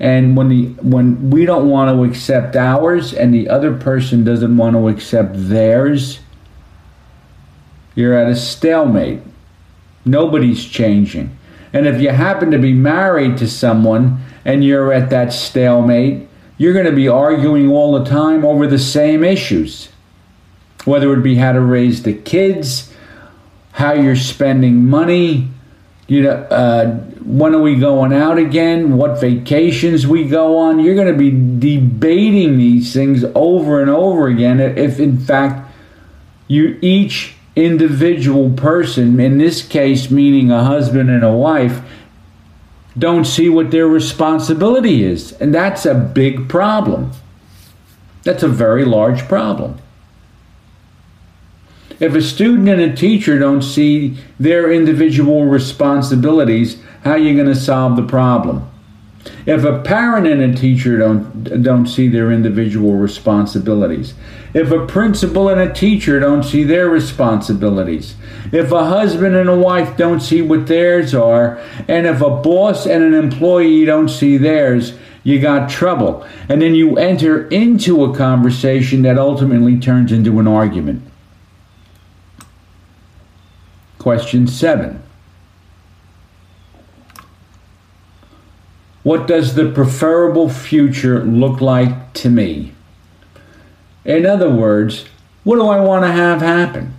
And 0.00 0.36
when 0.36 0.48
the 0.48 0.66
when 0.82 1.30
we 1.30 1.46
don't 1.46 1.70
want 1.70 1.96
to 1.96 2.04
accept 2.04 2.56
ours 2.56 3.14
and 3.14 3.32
the 3.32 3.48
other 3.48 3.74
person 3.74 4.24
doesn't 4.24 4.56
want 4.56 4.74
to 4.74 4.88
accept 4.88 5.30
theirs, 5.34 6.18
you're 7.94 8.14
at 8.14 8.30
a 8.30 8.34
stalemate. 8.34 9.22
Nobody's 10.04 10.64
changing. 10.64 11.36
And 11.72 11.86
if 11.86 12.00
you 12.00 12.10
happen 12.10 12.50
to 12.50 12.58
be 12.58 12.72
married 12.72 13.36
to 13.38 13.48
someone 13.48 14.20
and 14.44 14.64
you're 14.64 14.92
at 14.92 15.10
that 15.10 15.32
stalemate, 15.32 16.28
you're 16.58 16.72
going 16.72 16.84
to 16.84 16.92
be 16.92 17.08
arguing 17.08 17.70
all 17.70 17.98
the 17.98 18.04
time 18.04 18.44
over 18.44 18.66
the 18.66 18.78
same 18.78 19.24
issues. 19.24 19.88
Whether 20.84 21.12
it 21.14 21.22
be 21.22 21.36
how 21.36 21.52
to 21.52 21.60
raise 21.60 22.02
the 22.02 22.12
kids, 22.12 22.93
how 23.74 23.92
you're 23.92 24.14
spending 24.14 24.88
money, 24.88 25.48
you 26.06 26.22
know, 26.22 26.30
uh, 26.30 26.94
when 27.24 27.54
are 27.56 27.60
we 27.60 27.74
going 27.74 28.12
out 28.12 28.38
again, 28.38 28.96
what 28.96 29.20
vacations 29.20 30.06
we 30.06 30.28
go 30.28 30.56
on. 30.58 30.78
You're 30.78 30.94
going 30.94 31.12
to 31.12 31.18
be 31.18 31.30
debating 31.58 32.56
these 32.56 32.92
things 32.92 33.24
over 33.34 33.80
and 33.80 33.90
over 33.90 34.28
again 34.28 34.60
if, 34.60 35.00
in 35.00 35.18
fact, 35.18 35.72
You 36.46 36.78
each 36.82 37.34
individual 37.56 38.50
person, 38.50 39.18
in 39.18 39.38
this 39.38 39.66
case 39.66 40.10
meaning 40.10 40.50
a 40.50 40.62
husband 40.62 41.10
and 41.10 41.24
a 41.24 41.32
wife, 41.32 41.80
don't 42.96 43.24
see 43.24 43.48
what 43.48 43.70
their 43.70 43.88
responsibility 43.88 45.02
is. 45.02 45.32
And 45.32 45.52
that's 45.52 45.84
a 45.84 45.94
big 45.94 46.48
problem. 46.48 47.10
That's 48.22 48.42
a 48.42 48.48
very 48.48 48.84
large 48.84 49.26
problem. 49.26 49.78
If 52.00 52.14
a 52.14 52.22
student 52.22 52.68
and 52.68 52.80
a 52.80 52.94
teacher 52.94 53.38
don't 53.38 53.62
see 53.62 54.16
their 54.38 54.72
individual 54.72 55.44
responsibilities, 55.44 56.82
how 57.02 57.12
are 57.12 57.18
you 57.18 57.34
going 57.34 57.52
to 57.52 57.60
solve 57.60 57.96
the 57.96 58.02
problem? 58.02 58.70
If 59.46 59.64
a 59.64 59.80
parent 59.80 60.26
and 60.26 60.42
a 60.42 60.58
teacher 60.58 60.98
don't 60.98 61.62
don't 61.62 61.86
see 61.86 62.08
their 62.08 62.30
individual 62.30 62.94
responsibilities, 62.94 64.14
if 64.52 64.70
a 64.70 64.86
principal 64.86 65.48
and 65.48 65.60
a 65.60 65.72
teacher 65.72 66.20
don't 66.20 66.42
see 66.42 66.62
their 66.62 66.88
responsibilities, 66.88 68.16
if 68.52 68.70
a 68.70 68.84
husband 68.86 69.34
and 69.34 69.48
a 69.48 69.56
wife 69.56 69.96
don't 69.96 70.20
see 70.20 70.42
what 70.42 70.66
theirs 70.66 71.14
are, 71.14 71.58
and 71.88 72.06
if 72.06 72.20
a 72.20 72.30
boss 72.30 72.86
and 72.86 73.02
an 73.02 73.14
employee 73.14 73.84
don't 73.84 74.08
see 74.08 74.36
theirs, 74.36 74.94
you 75.22 75.40
got 75.40 75.70
trouble. 75.70 76.26
And 76.48 76.60
then 76.60 76.74
you 76.74 76.98
enter 76.98 77.48
into 77.48 78.04
a 78.04 78.14
conversation 78.14 79.02
that 79.02 79.18
ultimately 79.18 79.78
turns 79.78 80.12
into 80.12 80.38
an 80.38 80.46
argument. 80.46 81.02
Question 84.04 84.46
7. 84.46 85.02
What 89.02 89.26
does 89.26 89.54
the 89.54 89.70
preferable 89.70 90.50
future 90.50 91.24
look 91.24 91.62
like 91.62 92.12
to 92.12 92.28
me? 92.28 92.74
In 94.04 94.26
other 94.26 94.50
words, 94.50 95.06
what 95.42 95.56
do 95.56 95.68
I 95.68 95.80
want 95.80 96.04
to 96.04 96.12
have 96.12 96.42
happen? 96.42 96.92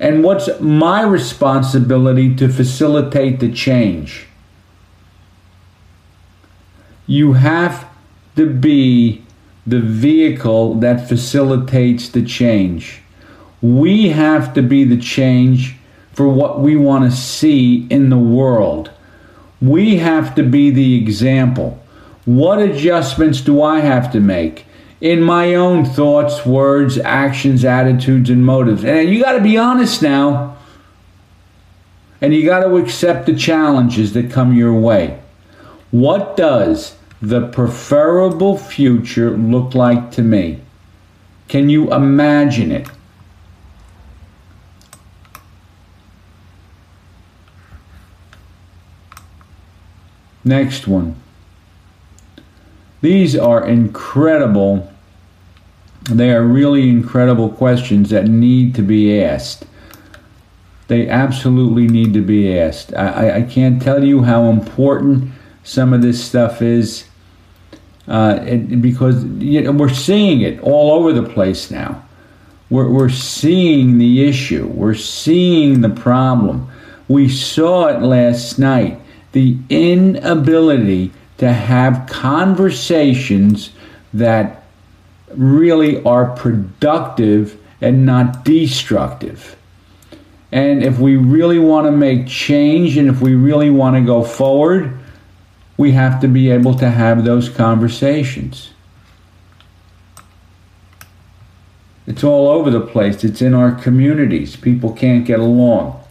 And 0.00 0.24
what's 0.24 0.48
my 0.60 1.02
responsibility 1.02 2.34
to 2.36 2.48
facilitate 2.48 3.38
the 3.38 3.52
change? 3.52 4.28
You 7.06 7.34
have 7.34 7.86
to 8.36 8.48
be 8.48 9.26
the 9.66 9.80
vehicle 9.80 10.76
that 10.76 11.06
facilitates 11.06 12.08
the 12.08 12.24
change. 12.24 13.02
We 13.60 14.08
have 14.10 14.54
to 14.54 14.62
be 14.62 14.84
the 14.84 14.96
change 14.96 15.76
for 16.12 16.28
what 16.28 16.60
we 16.60 16.76
want 16.76 17.10
to 17.10 17.16
see 17.16 17.86
in 17.90 18.10
the 18.10 18.18
world. 18.18 18.90
We 19.60 19.96
have 19.96 20.34
to 20.36 20.42
be 20.42 20.70
the 20.70 20.96
example. 20.96 21.82
What 22.24 22.60
adjustments 22.60 23.40
do 23.40 23.62
I 23.62 23.80
have 23.80 24.12
to 24.12 24.20
make 24.20 24.66
in 25.00 25.22
my 25.22 25.54
own 25.54 25.84
thoughts, 25.84 26.44
words, 26.44 26.98
actions, 26.98 27.64
attitudes, 27.64 28.30
and 28.30 28.44
motives? 28.44 28.84
And 28.84 29.08
you 29.08 29.22
got 29.22 29.32
to 29.32 29.40
be 29.40 29.56
honest 29.56 30.02
now. 30.02 30.56
And 32.20 32.34
you 32.34 32.44
got 32.44 32.64
to 32.64 32.76
accept 32.76 33.26
the 33.26 33.34
challenges 33.34 34.12
that 34.14 34.30
come 34.30 34.52
your 34.52 34.74
way. 34.74 35.20
What 35.90 36.36
does 36.36 36.96
the 37.22 37.46
preferable 37.48 38.58
future 38.58 39.30
look 39.30 39.74
like 39.74 40.10
to 40.12 40.22
me? 40.22 40.60
Can 41.46 41.68
you 41.68 41.92
imagine 41.92 42.72
it? 42.72 42.88
Next 50.48 50.88
one. 50.88 51.14
These 53.02 53.36
are 53.36 53.68
incredible. 53.68 54.90
They 56.04 56.30
are 56.32 56.42
really 56.42 56.88
incredible 56.88 57.50
questions 57.50 58.08
that 58.08 58.28
need 58.28 58.74
to 58.76 58.82
be 58.82 59.22
asked. 59.22 59.66
They 60.86 61.06
absolutely 61.06 61.86
need 61.86 62.14
to 62.14 62.22
be 62.22 62.58
asked. 62.58 62.94
I, 62.94 63.40
I 63.40 63.42
can't 63.42 63.82
tell 63.82 64.02
you 64.02 64.22
how 64.22 64.44
important 64.44 65.32
some 65.64 65.92
of 65.92 66.00
this 66.00 66.24
stuff 66.24 66.62
is 66.62 67.04
uh, 68.06 68.38
it, 68.46 68.80
because 68.80 69.22
you 69.24 69.60
know, 69.60 69.72
we're 69.72 69.92
seeing 69.92 70.40
it 70.40 70.60
all 70.60 70.92
over 70.92 71.12
the 71.12 71.28
place 71.28 71.70
now. 71.70 72.02
We're, 72.70 72.88
we're 72.88 73.10
seeing 73.10 73.98
the 73.98 74.26
issue, 74.26 74.66
we're 74.66 74.94
seeing 74.94 75.82
the 75.82 75.90
problem. 75.90 76.70
We 77.06 77.28
saw 77.28 77.88
it 77.88 78.00
last 78.00 78.58
night 78.58 78.98
the 79.32 79.56
inability 79.68 81.12
to 81.38 81.52
have 81.52 82.06
conversations 82.08 83.70
that 84.12 84.64
really 85.34 86.02
are 86.04 86.34
productive 86.36 87.60
and 87.80 88.04
not 88.04 88.44
destructive. 88.44 89.56
And 90.50 90.82
if 90.82 90.98
we 90.98 91.16
really 91.16 91.58
want 91.58 91.86
to 91.86 91.92
make 91.92 92.26
change 92.26 92.96
and 92.96 93.08
if 93.08 93.20
we 93.20 93.34
really 93.34 93.70
want 93.70 93.96
to 93.96 94.02
go 94.02 94.24
forward, 94.24 94.98
we 95.76 95.92
have 95.92 96.20
to 96.22 96.28
be 96.28 96.50
able 96.50 96.74
to 96.74 96.90
have 96.90 97.24
those 97.24 97.48
conversations. 97.48 98.70
It's 102.06 102.24
all 102.24 102.48
over 102.48 102.70
the 102.70 102.80
place. 102.80 103.22
It's 103.22 103.42
in 103.42 103.52
our 103.52 103.72
communities. 103.72 104.56
People 104.56 104.94
can't 104.94 105.26
get 105.26 105.38
along. 105.38 106.02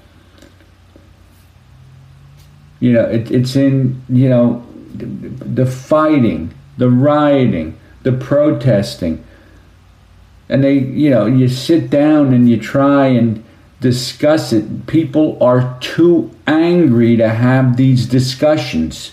You 2.80 2.94
know, 2.94 3.06
it, 3.06 3.32
it's 3.32 3.56
in, 3.56 4.02
you 4.10 4.30
know, 4.30 4.66
the 4.94 5.66
fighting, 5.66 6.54
the 6.78 6.90
rioting, 6.90 7.78
the 8.04 8.12
protesting. 8.12 9.24
And 10.50 10.64
they, 10.64 10.78
you 10.78 11.10
know, 11.10 11.26
you 11.26 11.50
sit 11.50 11.90
down 11.90 12.34
and 12.34 12.50
you 12.50 12.58
try 12.58 13.08
and 13.08 13.44
discuss 13.80 14.54
it. 14.54 14.88
People 14.88 15.42
are 15.42 15.78
too 15.82 16.32
angry 16.46 17.18
to 17.18 17.30
have 17.30 17.78
these 17.78 18.06
discussions. 18.06 19.12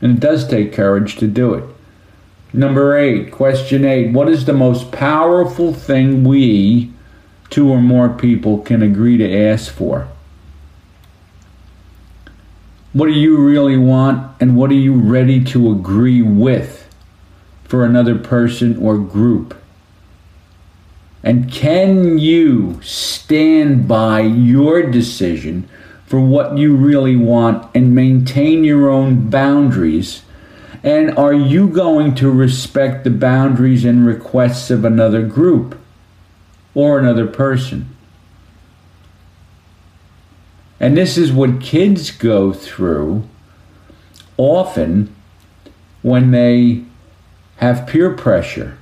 And 0.00 0.16
it 0.16 0.20
does 0.20 0.48
take 0.48 0.72
courage 0.72 1.16
to 1.16 1.28
do 1.28 1.54
it. 1.54 1.64
Number 2.52 2.98
eight, 2.98 3.30
question 3.32 3.84
eight 3.84 4.12
What 4.12 4.28
is 4.28 4.44
the 4.44 4.52
most 4.52 4.92
powerful 4.92 5.72
thing 5.72 6.24
we, 6.24 6.90
two 7.48 7.70
or 7.70 7.80
more 7.80 8.10
people, 8.10 8.58
can 8.58 8.82
agree 8.82 9.16
to 9.16 9.48
ask 9.48 9.72
for? 9.72 10.08
What 12.92 13.06
do 13.06 13.12
you 13.12 13.38
really 13.38 13.78
want, 13.78 14.36
and 14.38 14.54
what 14.54 14.70
are 14.70 14.74
you 14.74 14.92
ready 14.92 15.42
to 15.44 15.70
agree 15.72 16.20
with 16.20 16.88
for 17.64 17.84
another 17.84 18.18
person 18.18 18.76
or 18.76 18.98
group? 18.98 19.56
And 21.22 21.50
can 21.50 22.18
you 22.18 22.80
stand 22.82 23.88
by 23.88 24.20
your 24.20 24.82
decision 24.82 25.68
for 26.04 26.20
what 26.20 26.58
you 26.58 26.76
really 26.76 27.16
want 27.16 27.66
and 27.74 27.94
maintain 27.94 28.62
your 28.62 28.90
own 28.90 29.30
boundaries? 29.30 30.22
And 30.82 31.16
are 31.16 31.32
you 31.32 31.68
going 31.68 32.14
to 32.16 32.30
respect 32.30 33.04
the 33.04 33.10
boundaries 33.10 33.86
and 33.86 34.04
requests 34.04 34.70
of 34.70 34.84
another 34.84 35.22
group 35.22 35.78
or 36.74 36.98
another 36.98 37.26
person? 37.26 37.91
And 40.82 40.96
this 40.96 41.16
is 41.16 41.32
what 41.32 41.60
kids 41.60 42.10
go 42.10 42.52
through 42.52 43.22
often 44.36 45.14
when 46.02 46.32
they 46.32 46.82
have 47.58 47.86
peer 47.86 48.10
pressure. 48.10 48.76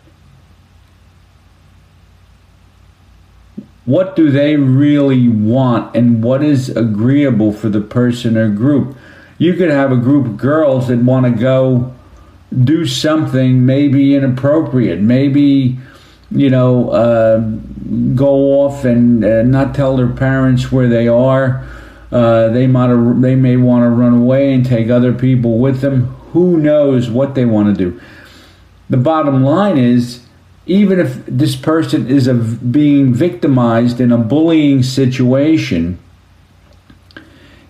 What 3.85 4.17
do 4.17 4.31
they 4.31 4.57
really 4.57 5.29
want 5.29 5.95
and 5.95 6.25
what 6.25 6.43
is 6.43 6.75
agreeable 6.75 7.53
for 7.53 7.69
the 7.69 7.83
person 7.83 8.39
or 8.39 8.49
group? 8.49 8.97
You 9.37 9.53
could 9.53 9.71
have 9.71 9.93
a 9.93 9.97
group 9.97 10.25
of 10.25 10.37
girls 10.39 10.89
that 10.89 11.01
want 11.01 11.27
to 11.27 11.33
go 11.33 11.95
do 12.65 12.87
something 12.87 13.67
maybe 13.67 14.15
inappropriate, 14.15 15.01
maybe, 15.01 15.79
you 16.31 16.49
know, 16.49 16.91
uh, 16.91 17.41
go 18.15 18.63
off 18.63 18.87
and 18.87 19.23
uh, 19.23 19.43
not 19.43 19.75
tell 19.75 19.99
their 19.99 20.09
parents 20.09 20.73
where 20.73 20.89
they 20.89 21.07
are 21.07 21.67
uh, 22.13 22.49
they 22.49 22.67
might 22.67 22.89
they 23.21 23.37
may 23.37 23.57
want 23.57 23.85
to 23.85 23.89
run 23.89 24.15
away 24.15 24.53
and 24.53 24.67
take 24.67 24.91
other 24.91 25.13
people 25.13 25.59
with 25.59 25.81
them. 25.81 26.07
Who 26.33 26.57
knows 26.57 27.11
what 27.11 27.35
they 27.35 27.45
want 27.45 27.77
to 27.77 27.91
do? 27.91 28.01
The 28.89 28.97
bottom 28.97 29.45
line 29.45 29.79
is, 29.79 30.25
even 30.67 30.99
if 30.99 31.25
this 31.27 31.55
person 31.55 32.09
is 32.09 32.27
a, 32.27 32.35
being 32.35 33.15
victimized 33.15 34.01
in 34.01 34.11
a 34.11 34.19
bullying 34.19 34.83
situation, 34.83 35.99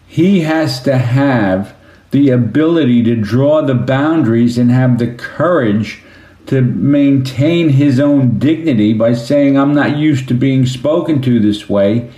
he 0.06 0.40
has 0.40 0.82
to 0.82 0.96
have 0.96 1.74
the 2.10 2.30
ability 2.30 3.02
to 3.04 3.16
draw 3.16 3.62
the 3.62 3.74
boundaries 3.74 4.58
and 4.58 4.70
have 4.70 4.98
the 4.98 5.14
courage 5.14 6.02
to 6.46 6.62
maintain 6.62 7.68
his 7.68 8.00
own 8.00 8.38
dignity 8.38 8.92
by 8.92 9.12
saying, 9.12 9.56
I'm 9.56 9.74
not 9.74 9.96
used 9.96 10.26
to 10.28 10.34
being 10.34 10.66
spoken 10.66 11.22
to 11.22 11.38
this 11.38 11.68
way 11.68 12.10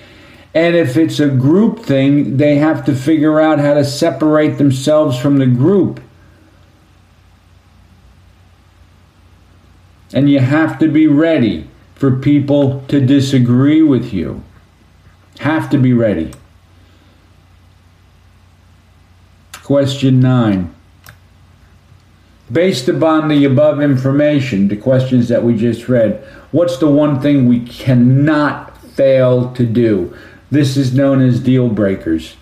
and 0.54 0.76
if 0.76 0.96
it's 0.96 1.18
a 1.18 1.28
group 1.28 1.80
thing, 1.80 2.36
they 2.36 2.56
have 2.56 2.84
to 2.84 2.94
figure 2.94 3.40
out 3.40 3.58
how 3.58 3.74
to 3.74 3.84
separate 3.84 4.58
themselves 4.58 5.18
from 5.18 5.38
the 5.38 5.46
group. 5.46 6.00
And 10.12 10.28
you 10.28 10.40
have 10.40 10.78
to 10.80 10.88
be 10.88 11.06
ready 11.06 11.68
for 11.94 12.10
people 12.16 12.84
to 12.88 13.00
disagree 13.00 13.82
with 13.82 14.12
you. 14.12 14.42
Have 15.38 15.70
to 15.70 15.78
be 15.78 15.94
ready. 15.94 16.32
Question 19.62 20.20
9. 20.20 20.74
Based 22.50 22.88
upon 22.88 23.28
the 23.28 23.46
above 23.46 23.80
information, 23.80 24.68
the 24.68 24.76
questions 24.76 25.28
that 25.28 25.42
we 25.42 25.56
just 25.56 25.88
read, 25.88 26.22
what's 26.50 26.76
the 26.76 26.90
one 26.90 27.20
thing 27.22 27.48
we 27.48 27.60
cannot 27.60 28.76
fail 28.88 29.50
to 29.54 29.64
do? 29.64 30.14
This 30.52 30.76
is 30.76 30.92
known 30.92 31.22
as 31.22 31.40
deal 31.40 31.70
breakers. 31.70 32.36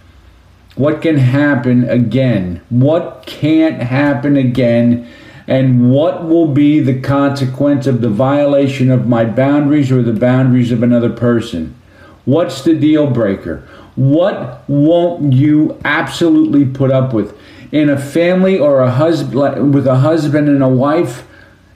What 0.75 1.01
can 1.01 1.18
happen 1.18 1.88
again? 1.88 2.61
What 2.68 3.23
can't 3.25 3.81
happen 3.81 4.37
again? 4.37 5.09
And 5.46 5.92
what 5.92 6.27
will 6.27 6.49
be 6.49 6.81
the 6.81 7.01
consequence 7.01 7.87
of 7.87 8.01
the 8.01 8.09
violation 8.09 8.90
of 8.90 9.07
my 9.07 9.25
boundaries 9.25 9.92
or 9.92 10.03
the 10.03 10.12
boundaries 10.12 10.73
of 10.73 10.83
another 10.83 11.11
person? 11.11 11.77
What's 12.25 12.62
the 12.62 12.75
deal 12.75 13.07
breaker? 13.07 13.59
What 13.94 14.68
won't 14.68 15.33
you 15.33 15.79
absolutely 15.85 16.64
put 16.64 16.90
up 16.90 17.12
with? 17.12 17.38
In 17.70 17.88
a 17.88 18.01
family 18.01 18.59
or 18.59 18.81
a 18.81 18.90
husband 18.90 19.73
with 19.73 19.87
a 19.87 19.99
husband 19.99 20.49
and 20.49 20.64
a 20.64 20.68
wife, 20.68 21.29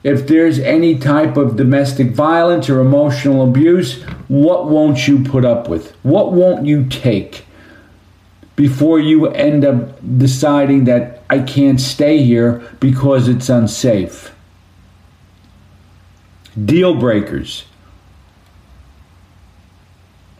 if 0.05 0.27
there's 0.27 0.59
any 0.59 0.99
type 0.99 1.35
of 1.35 1.55
domestic 1.55 2.11
violence 2.11 2.69
or 2.69 2.79
emotional 2.79 3.43
abuse, 3.43 4.03
what 4.27 4.67
won't 4.67 5.07
you 5.07 5.23
put 5.23 5.43
up 5.43 5.67
with? 5.67 5.95
What 6.03 6.31
won't 6.31 6.67
you 6.67 6.85
take 6.85 7.43
before 8.55 8.99
you 8.99 9.25
end 9.25 9.65
up 9.65 9.97
deciding 10.19 10.83
that 10.83 11.23
I 11.27 11.39
can't 11.39 11.81
stay 11.81 12.21
here 12.21 12.61
because 12.79 13.27
it's 13.27 13.49
unsafe? 13.49 14.31
Deal 16.63 16.93
breakers. 16.93 17.65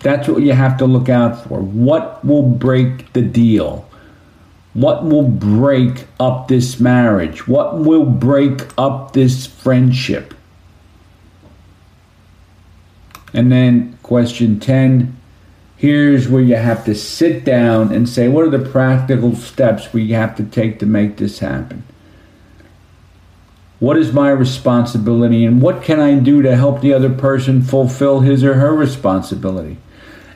That's 0.01 0.27
what 0.27 0.43
you 0.43 0.53
have 0.53 0.77
to 0.77 0.85
look 0.85 1.09
out 1.09 1.43
for. 1.43 1.59
What 1.59 2.23
will 2.23 2.43
break 2.43 3.13
the 3.13 3.23
deal? 3.23 3.89
What 4.75 5.03
will 5.03 5.23
break 5.23 6.05
up 6.19 6.47
this 6.47 6.79
marriage? 6.79 7.47
What 7.47 7.79
will 7.79 8.05
break 8.05 8.61
up 8.77 9.13
this 9.13 9.47
friendship? 9.47 10.35
And 13.33 13.51
then 13.51 13.97
question 14.03 14.59
10 14.59 15.15
here's 15.77 16.27
where 16.27 16.41
you 16.41 16.55
have 16.55 16.85
to 16.85 16.95
sit 16.95 17.43
down 17.43 17.93
and 17.93 18.07
say, 18.07 18.27
what 18.27 18.45
are 18.45 18.49
the 18.49 18.69
practical 18.69 19.35
steps 19.35 19.91
we 19.93 20.11
have 20.11 20.35
to 20.35 20.43
take 20.43 20.79
to 20.79 20.85
make 20.85 21.17
this 21.17 21.39
happen? 21.39 21.83
What 23.79 23.97
is 23.97 24.13
my 24.13 24.29
responsibility 24.29 25.45
and 25.45 25.61
what 25.61 25.83
can 25.83 25.99
I 25.99 26.15
do 26.15 26.41
to 26.41 26.55
help 26.55 26.81
the 26.81 26.93
other 26.93 27.09
person 27.09 27.61
fulfill 27.61 28.21
his 28.21 28.43
or 28.43 28.55
her 28.55 28.73
responsibility? 28.73 29.77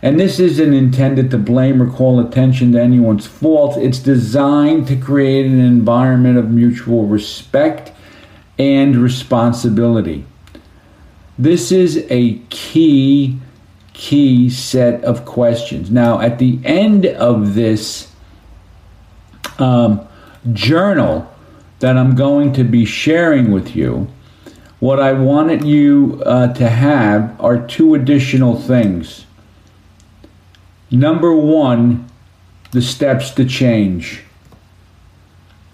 And 0.01 0.19
this 0.19 0.39
isn't 0.39 0.73
intended 0.73 1.29
to 1.31 1.37
blame 1.37 1.81
or 1.81 1.89
call 1.89 2.19
attention 2.19 2.71
to 2.71 2.81
anyone's 2.81 3.27
fault. 3.27 3.77
It's 3.77 3.99
designed 3.99 4.87
to 4.87 4.95
create 4.95 5.45
an 5.45 5.59
environment 5.59 6.37
of 6.37 6.49
mutual 6.49 7.05
respect 7.05 7.91
and 8.57 8.95
responsibility. 8.95 10.25
This 11.37 11.71
is 11.71 12.05
a 12.09 12.39
key, 12.49 13.39
key 13.93 14.49
set 14.49 15.03
of 15.03 15.25
questions. 15.25 15.91
Now, 15.91 16.19
at 16.21 16.39
the 16.39 16.59
end 16.63 17.05
of 17.05 17.55
this 17.55 18.11
um, 19.57 20.07
journal 20.53 21.33
that 21.79 21.97
I'm 21.97 22.15
going 22.15 22.53
to 22.53 22.63
be 22.63 22.85
sharing 22.85 23.51
with 23.51 23.75
you, 23.75 24.07
what 24.79 24.99
I 24.99 25.11
wanted 25.11 25.63
you 25.65 26.21
uh, 26.25 26.53
to 26.53 26.69
have 26.69 27.35
are 27.41 27.65
two 27.67 27.95
additional 27.95 28.57
things. 28.57 29.25
Number 30.91 31.35
one, 31.35 32.09
the 32.71 32.81
steps 32.81 33.31
to 33.31 33.45
change. 33.45 34.23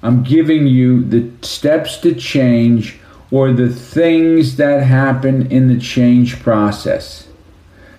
I'm 0.03 0.23
giving 0.23 0.67
you 0.67 1.03
the 1.03 1.31
steps 1.41 1.97
to 1.99 2.13
change 2.13 2.99
or 3.31 3.51
the 3.51 3.69
things 3.69 4.57
that 4.57 4.83
happen 4.83 5.49
in 5.51 5.67
the 5.67 5.79
change 5.79 6.41
process. 6.41 7.27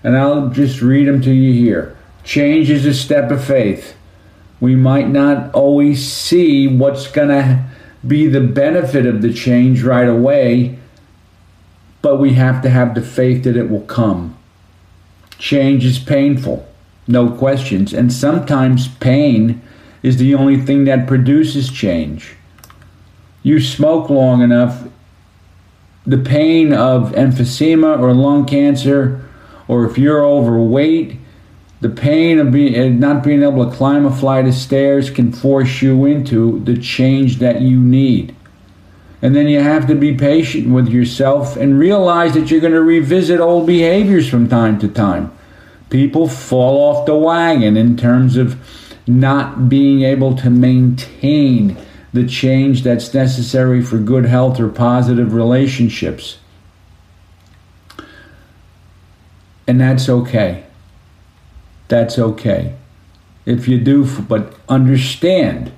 And 0.05 0.17
I'll 0.17 0.51
just 0.51 0.83
read 0.83 1.09
them 1.09 1.23
to 1.23 1.33
you 1.33 1.53
here. 1.53 1.97
Change 2.23 2.71
is 2.71 2.85
a 2.87 2.95
step 2.95 3.31
of 3.31 3.45
faith. 3.45 3.97
We 4.61 4.77
might 4.77 5.09
not 5.09 5.55
always 5.55 6.11
see 6.11 6.69
what's 6.69 7.09
going 7.09 7.29
to 7.29 7.65
be 8.07 8.27
the 8.27 8.41
benefit 8.41 9.07
of 9.07 9.23
the 9.23 9.33
change 9.33 9.83
right 9.83 10.09
away, 10.09 10.79
but 12.03 12.17
we 12.17 12.35
have 12.35 12.63
to 12.63 12.71
have 12.71 12.95
the 12.95 13.03
faith 13.03 13.45
that 13.45 13.57
it 13.57 13.71
will 13.71 13.83
come. 13.83 14.37
Change 15.39 15.85
is 15.85 15.99
painful 15.99 16.69
no 17.09 17.31
questions. 17.31 17.93
And 17.93 18.13
sometimes 18.13 18.89
pain 18.89 19.63
is 20.03 20.17
the 20.17 20.35
only 20.35 20.61
thing 20.61 20.85
that 20.85 21.07
produces 21.07 21.71
change. 21.71 22.35
You 23.43 23.61
smoke 23.61 24.11
long 24.11 24.43
enough, 24.43 24.89
the 26.05 26.19
pain 26.19 26.73
of 26.73 27.13
emphysema 27.13 27.99
or 27.99 28.15
lung 28.15 28.45
cancer, 28.45 29.25
or 29.69 29.85
if 29.85 29.99
you're 29.99 30.25
overweight, 30.25 31.19
the 31.81 31.89
pain 31.89 32.39
of 32.39 32.53
being, 32.53 32.75
eh, 32.75 32.89
not 32.89 33.23
being 33.23 33.43
able 33.43 33.69
to 33.69 33.77
climb 33.77 34.07
a 34.07 34.15
flight 34.15 34.47
of 34.47 34.55
stairs 34.55 35.11
can 35.11 35.33
force 35.33 35.83
you 35.83 36.07
into 36.07 36.61
the 36.61 36.77
change 36.77 37.39
that 37.39 37.61
you 37.61 37.79
need. 37.79 38.35
And 39.23 39.35
then 39.35 39.49
you 39.49 39.61
have 39.61 39.87
to 39.89 39.95
be 39.95 40.15
patient 40.15 40.69
with 40.69 40.89
yourself 40.89 41.57
and 41.57 41.79
realize 41.79 42.35
that 42.35 42.51
you're 42.51 42.61
going 42.61 42.73
to 42.73 42.83
revisit 42.83 43.41
old 43.41 43.67
behaviors 43.67 44.29
from 44.29 44.49
time 44.49 44.79
to 44.81 44.89
time 44.89 45.36
people 45.91 46.29
fall 46.29 46.79
off 46.79 47.07
the 47.07 47.17
wagon 47.17 47.77
in 47.77 47.97
terms 47.97 48.37
of 48.37 48.59
not 49.07 49.69
being 49.69 50.03
able 50.03 50.37
to 50.37 50.51
maintain 50.51 51.77
the 52.13 52.27
change 52.27 52.83
that's 52.83 53.13
necessary 53.13 53.83
for 53.83 53.99
good 53.99 54.25
health 54.25 54.59
or 54.59 54.69
positive 54.69 55.33
relationships. 55.33 56.39
And 59.67 59.81
that's 59.81 60.09
okay. 60.09 60.65
That's 61.89 62.19
okay. 62.19 62.75
If 63.45 63.69
you 63.69 63.79
do, 63.79 64.23
but 64.23 64.55
understand, 64.69 65.73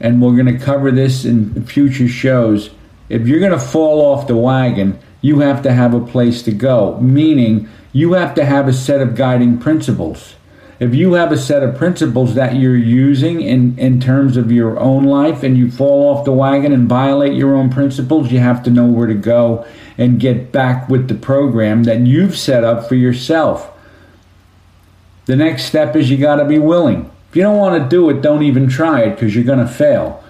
and 0.00 0.20
we're 0.20 0.34
going 0.34 0.58
to 0.58 0.62
cover 0.62 0.90
this 0.90 1.24
in 1.24 1.64
future 1.64 2.08
shows. 2.08 2.70
If 3.08 3.26
you're 3.26 3.40
going 3.40 3.52
to 3.52 3.58
fall 3.58 4.00
off 4.00 4.26
the 4.26 4.36
wagon, 4.36 4.98
you 5.22 5.38
have 5.38 5.62
to 5.62 5.72
have 5.72 5.94
a 5.94 6.04
place 6.04 6.42
to 6.42 6.52
go, 6.52 7.00
meaning 7.00 7.68
you 7.92 8.12
have 8.12 8.34
to 8.34 8.44
have 8.44 8.68
a 8.68 8.72
set 8.72 9.00
of 9.00 9.14
guiding 9.14 9.58
principles. 9.58 10.34
If 10.78 10.94
you 10.94 11.12
have 11.12 11.30
a 11.30 11.38
set 11.38 11.62
of 11.62 11.76
principles 11.76 12.34
that 12.34 12.56
you're 12.56 12.76
using 12.76 13.40
in, 13.40 13.78
in 13.78 14.00
terms 14.00 14.36
of 14.36 14.50
your 14.50 14.80
own 14.80 15.04
life 15.04 15.44
and 15.44 15.56
you 15.56 15.70
fall 15.70 16.08
off 16.08 16.24
the 16.24 16.32
wagon 16.32 16.72
and 16.72 16.88
violate 16.88 17.34
your 17.34 17.54
own 17.54 17.70
principles, 17.70 18.32
you 18.32 18.40
have 18.40 18.64
to 18.64 18.70
know 18.70 18.86
where 18.86 19.06
to 19.06 19.14
go 19.14 19.64
and 19.96 20.18
get 20.18 20.50
back 20.50 20.88
with 20.88 21.06
the 21.06 21.14
program 21.14 21.84
that 21.84 22.00
you've 22.00 22.36
set 22.36 22.64
up 22.64 22.88
for 22.88 22.96
yourself. 22.96 23.70
The 25.26 25.36
next 25.36 25.66
step 25.66 25.94
is 25.94 26.10
you 26.10 26.16
got 26.16 26.36
to 26.36 26.44
be 26.44 26.58
willing. 26.58 27.10
If 27.30 27.36
you 27.36 27.42
don't 27.42 27.58
want 27.58 27.80
to 27.80 27.88
do 27.88 28.10
it, 28.10 28.20
don't 28.20 28.42
even 28.42 28.68
try 28.68 29.02
it 29.02 29.10
because 29.10 29.34
you're 29.34 29.44
going 29.44 29.64
to 29.64 29.72
fail. 29.72 30.22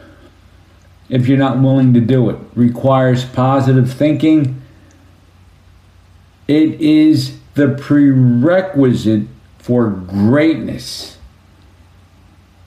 If 1.08 1.26
you're 1.26 1.38
not 1.38 1.58
willing 1.58 1.94
to 1.94 2.00
do 2.00 2.30
it, 2.30 2.36
requires 2.54 3.24
positive 3.24 3.92
thinking. 3.92 4.61
It 6.48 6.80
is 6.80 7.38
the 7.54 7.68
prerequisite 7.68 9.26
for 9.58 9.90
greatness. 9.90 11.18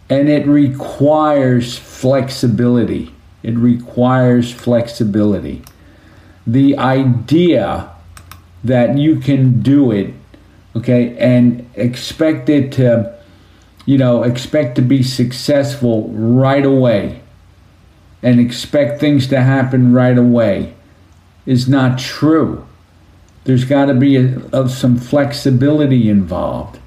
And 0.10 0.30
it 0.30 0.48
requires 0.48 1.78
flexibility. 1.78 3.14
It 3.44 3.56
requires 3.58 4.52
flexibility. 4.52 5.64
The 6.48 6.78
idea 6.78 7.90
that 8.64 8.98
you 8.98 9.20
can 9.20 9.62
do 9.62 9.92
it, 9.92 10.14
okay, 10.76 11.18
and 11.18 11.70
expect 11.76 12.50
it 12.50 12.72
to, 12.74 13.18
you 13.86 13.98
know, 13.98 14.24
expect 14.24 14.76
to 14.76 14.82
be 14.82 15.04
successful 15.04 16.10
right 16.10 16.66
away 16.66 17.22
and 18.24 18.40
expect 18.40 19.00
things 19.00 19.28
to 19.28 19.42
happen 19.42 19.94
right 19.94 20.18
away 20.18 20.74
is 21.46 21.68
not 21.68 22.00
true. 22.00 22.66
There's 23.46 23.64
got 23.64 23.86
to 23.86 23.94
be 23.94 24.18
a, 24.18 24.40
a, 24.52 24.68
some 24.70 24.98
flexibility 24.98 26.10
involved 26.10 26.80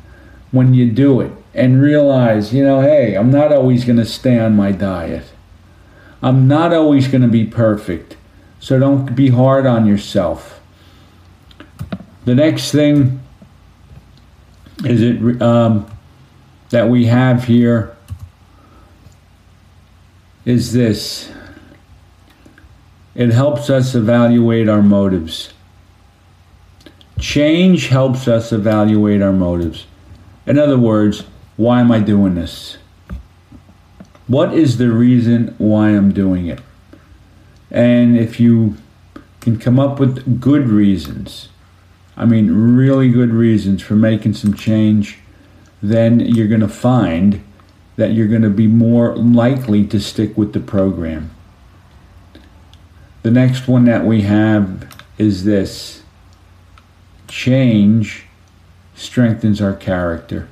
when 0.50 0.74
you 0.74 0.90
do 0.90 1.20
it 1.20 1.32
and 1.54 1.80
realize, 1.80 2.52
you 2.52 2.62
know, 2.62 2.80
hey, 2.80 3.14
I'm 3.14 3.30
not 3.30 3.52
always 3.52 3.84
going 3.84 3.98
to 3.98 4.04
stay 4.04 4.38
on 4.38 4.54
my 4.54 4.72
diet. 4.72 5.24
I'm 6.22 6.46
not 6.46 6.74
always 6.74 7.08
going 7.08 7.22
to 7.22 7.28
be 7.28 7.44
perfect. 7.44 8.16
So 8.60 8.78
don't 8.78 9.14
be 9.14 9.28
hard 9.28 9.66
on 9.66 9.86
yourself. 9.86 10.60
The 12.24 12.34
next 12.34 12.72
thing 12.72 13.20
is 14.84 15.00
it 15.00 15.42
um, 15.42 15.90
that 16.70 16.88
we 16.88 17.06
have 17.06 17.44
here 17.44 17.96
is 20.44 20.72
this 20.72 21.30
it 23.14 23.30
helps 23.30 23.68
us 23.70 23.94
evaluate 23.94 24.68
our 24.68 24.82
motives. 24.82 25.52
Change 27.18 27.88
helps 27.88 28.28
us 28.28 28.52
evaluate 28.52 29.22
our 29.22 29.32
motives. 29.32 29.86
In 30.46 30.58
other 30.58 30.78
words, 30.78 31.24
why 31.56 31.80
am 31.80 31.90
I 31.90 32.00
doing 32.00 32.36
this? 32.36 32.78
What 34.28 34.54
is 34.54 34.78
the 34.78 34.90
reason 34.90 35.54
why 35.58 35.88
I'm 35.88 36.12
doing 36.12 36.46
it? 36.46 36.60
And 37.70 38.16
if 38.16 38.38
you 38.38 38.76
can 39.40 39.58
come 39.58 39.80
up 39.80 39.98
with 39.98 40.40
good 40.40 40.68
reasons, 40.68 41.48
I 42.16 42.24
mean, 42.24 42.76
really 42.76 43.10
good 43.10 43.30
reasons 43.30 43.82
for 43.82 43.94
making 43.94 44.34
some 44.34 44.54
change, 44.54 45.18
then 45.82 46.20
you're 46.20 46.48
going 46.48 46.60
to 46.60 46.68
find 46.68 47.44
that 47.96 48.12
you're 48.12 48.28
going 48.28 48.42
to 48.42 48.50
be 48.50 48.66
more 48.66 49.16
likely 49.16 49.84
to 49.86 49.98
stick 49.98 50.36
with 50.36 50.52
the 50.52 50.60
program. 50.60 51.30
The 53.22 53.30
next 53.32 53.66
one 53.66 53.84
that 53.86 54.04
we 54.04 54.22
have 54.22 54.88
is 55.18 55.44
this 55.44 56.02
change 57.28 58.24
strengthens 58.94 59.60
our 59.60 59.74
character. 59.74 60.48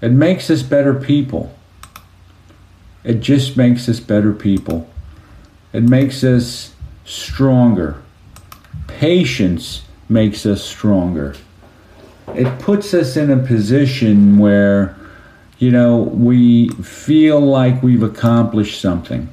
It 0.00 0.12
makes 0.12 0.50
us 0.50 0.62
better 0.62 0.94
people. 0.94 1.54
It 3.04 3.20
just 3.20 3.56
makes 3.56 3.88
us 3.88 4.00
better 4.00 4.32
people. 4.32 4.88
It 5.72 5.82
makes 5.82 6.22
us 6.22 6.74
stronger. 7.04 8.02
Patience 8.86 9.82
makes 10.08 10.44
us 10.44 10.62
stronger. 10.62 11.34
It 12.34 12.58
puts 12.58 12.92
us 12.92 13.16
in 13.16 13.30
a 13.30 13.38
position 13.38 14.38
where, 14.38 14.96
you 15.58 15.70
know, 15.70 15.98
we 15.98 16.68
feel 16.68 17.40
like 17.40 17.82
we've 17.82 18.02
accomplished 18.02 18.80
something. 18.80 19.28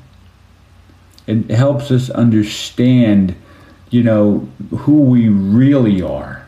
It 1.28 1.50
helps 1.50 1.92
us 1.92 2.10
understand, 2.10 3.36
you 3.90 4.04
know, 4.04 4.48
who 4.70 5.02
we 5.02 5.30
really 5.30 6.02
are. 6.02 6.48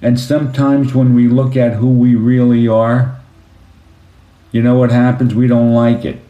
And 0.00 0.18
sometimes 0.18 0.94
when 0.94 1.14
we 1.14 1.28
look 1.28 1.56
at 1.56 1.74
who 1.74 1.88
we 1.88 2.14
really 2.14 2.68
are, 2.68 3.18
you 4.52 4.62
know 4.62 4.78
what 4.78 4.90
happens? 4.90 5.34
We 5.34 5.46
don't 5.46 5.72
like 5.72 6.04
it. 6.04 6.20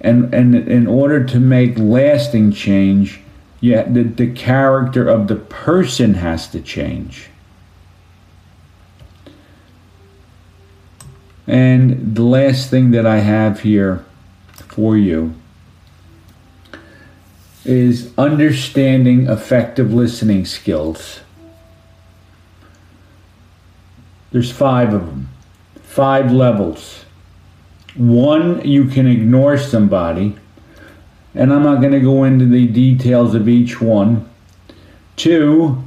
And, 0.00 0.32
and 0.34 0.54
in 0.54 0.86
order 0.86 1.24
to 1.24 1.40
make 1.40 1.78
lasting 1.78 2.52
change, 2.52 3.20
yeah, 3.60 3.84
the, 3.84 4.02
the 4.02 4.30
character 4.32 5.08
of 5.08 5.28
the 5.28 5.36
person 5.36 6.14
has 6.14 6.46
to 6.48 6.60
change. 6.60 7.28
And 11.46 12.14
the 12.14 12.22
last 12.22 12.70
thing 12.70 12.90
that 12.90 13.06
I 13.06 13.20
have 13.20 13.60
here 13.60 14.04
for 14.68 14.96
you 14.96 15.34
is 17.64 18.12
understanding 18.18 19.28
effective 19.28 19.92
listening 19.92 20.44
skills. 20.44 21.20
There's 24.32 24.50
five 24.50 24.92
of 24.92 25.06
them 25.06 25.28
five 25.94 26.32
levels. 26.32 27.04
One, 27.94 28.66
you 28.66 28.86
can 28.86 29.06
ignore 29.06 29.56
somebody, 29.56 30.34
and 31.36 31.52
I'm 31.52 31.62
not 31.62 31.80
going 31.80 31.92
to 31.92 32.00
go 32.00 32.24
into 32.24 32.46
the 32.46 32.66
details 32.66 33.36
of 33.36 33.48
each 33.48 33.80
one. 33.80 34.28
Two, 35.14 35.84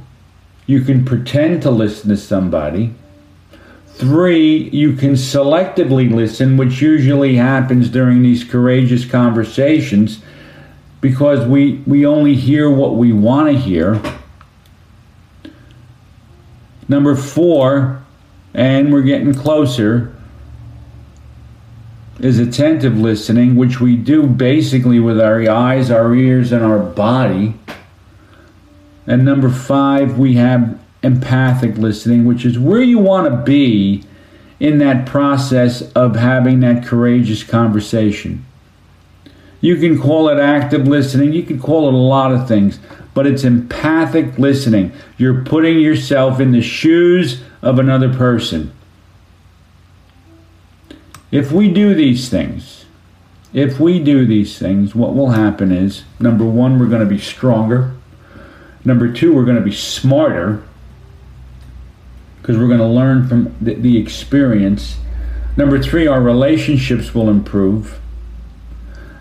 you 0.64 0.80
can 0.80 1.04
pretend 1.04 1.60
to 1.60 1.70
listen 1.70 2.08
to 2.08 2.16
somebody. 2.16 2.94
Three, 3.96 4.70
you 4.70 4.94
can 4.94 5.12
selectively 5.12 6.10
listen, 6.10 6.56
which 6.56 6.80
usually 6.80 7.34
happens 7.34 7.90
during 7.90 8.22
these 8.22 8.44
courageous 8.44 9.04
conversations 9.04 10.22
because 11.00 11.46
we, 11.46 11.82
we 11.86 12.04
only 12.04 12.34
hear 12.34 12.70
what 12.70 12.96
we 12.96 13.12
want 13.12 13.48
to 13.48 13.56
hear. 13.56 14.00
Number 16.88 17.14
four, 17.14 18.02
and 18.54 18.92
we're 18.92 19.02
getting 19.02 19.34
closer, 19.34 20.14
is 22.18 22.38
attentive 22.38 22.98
listening, 22.98 23.54
which 23.54 23.80
we 23.80 23.94
do 23.94 24.26
basically 24.26 24.98
with 24.98 25.20
our 25.20 25.48
eyes, 25.48 25.90
our 25.90 26.14
ears, 26.14 26.50
and 26.50 26.64
our 26.64 26.78
body. 26.78 27.54
And 29.06 29.24
number 29.24 29.48
five, 29.48 30.18
we 30.18 30.34
have 30.34 30.78
empathic 31.02 31.76
listening, 31.78 32.24
which 32.24 32.44
is 32.44 32.58
where 32.58 32.82
you 32.82 32.98
want 32.98 33.28
to 33.28 33.36
be 33.42 34.04
in 34.58 34.78
that 34.78 35.06
process 35.06 35.92
of 35.92 36.16
having 36.16 36.60
that 36.60 36.84
courageous 36.84 37.44
conversation. 37.44 38.44
You 39.60 39.76
can 39.76 40.00
call 40.00 40.28
it 40.28 40.38
active 40.38 40.86
listening, 40.86 41.32
you 41.32 41.42
can 41.42 41.60
call 41.60 41.88
it 41.88 41.94
a 41.94 41.96
lot 41.96 42.32
of 42.32 42.46
things, 42.46 42.78
but 43.14 43.26
it's 43.26 43.44
empathic 43.44 44.38
listening. 44.38 44.92
You're 45.16 45.44
putting 45.44 45.80
yourself 45.80 46.38
in 46.38 46.52
the 46.52 46.62
shoes 46.62 47.42
of 47.60 47.78
another 47.78 48.12
person. 48.12 48.72
If 51.30 51.52
we 51.52 51.72
do 51.72 51.94
these 51.94 52.28
things, 52.28 52.86
if 53.52 53.80
we 53.80 53.98
do 53.98 54.26
these 54.26 54.58
things, 54.58 54.94
what 54.94 55.14
will 55.14 55.30
happen 55.30 55.72
is 55.72 56.04
number 56.20 56.44
one, 56.44 56.78
we're 56.78 56.86
going 56.86 57.02
to 57.02 57.06
be 57.06 57.18
stronger. 57.18 57.94
Number 58.84 59.12
two, 59.12 59.34
we're 59.34 59.44
going 59.44 59.56
to 59.56 59.62
be 59.62 59.72
smarter 59.72 60.62
because 62.40 62.56
we're 62.56 62.68
going 62.68 62.78
to 62.78 62.86
learn 62.86 63.28
from 63.28 63.54
the, 63.60 63.74
the, 63.74 63.98
experience. 63.98 64.96
Number 65.56 65.82
three, 65.82 66.06
our 66.06 66.20
relationships 66.20 67.14
will 67.14 67.28
improve. 67.28 68.00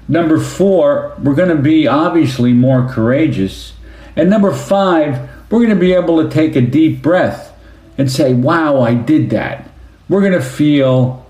Number 0.07 0.39
four, 0.39 1.15
we're 1.21 1.35
going 1.35 1.55
to 1.55 1.61
be 1.61 1.87
obviously 1.87 2.53
more 2.53 2.87
courageous. 2.87 3.73
And 4.15 4.29
number 4.29 4.53
five, 4.53 5.29
we're 5.49 5.59
going 5.59 5.69
to 5.69 5.75
be 5.75 5.93
able 5.93 6.23
to 6.23 6.29
take 6.29 6.55
a 6.55 6.61
deep 6.61 7.01
breath 7.01 7.53
and 7.97 8.11
say, 8.11 8.33
wow, 8.33 8.81
I 8.81 8.93
did 8.93 9.29
that. 9.31 9.69
We're 10.07 10.21
going 10.21 10.33
to 10.33 10.41
feel 10.41 11.25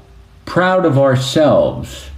proud 0.45 0.85
of 0.85 0.97
ourselves. 0.97 2.09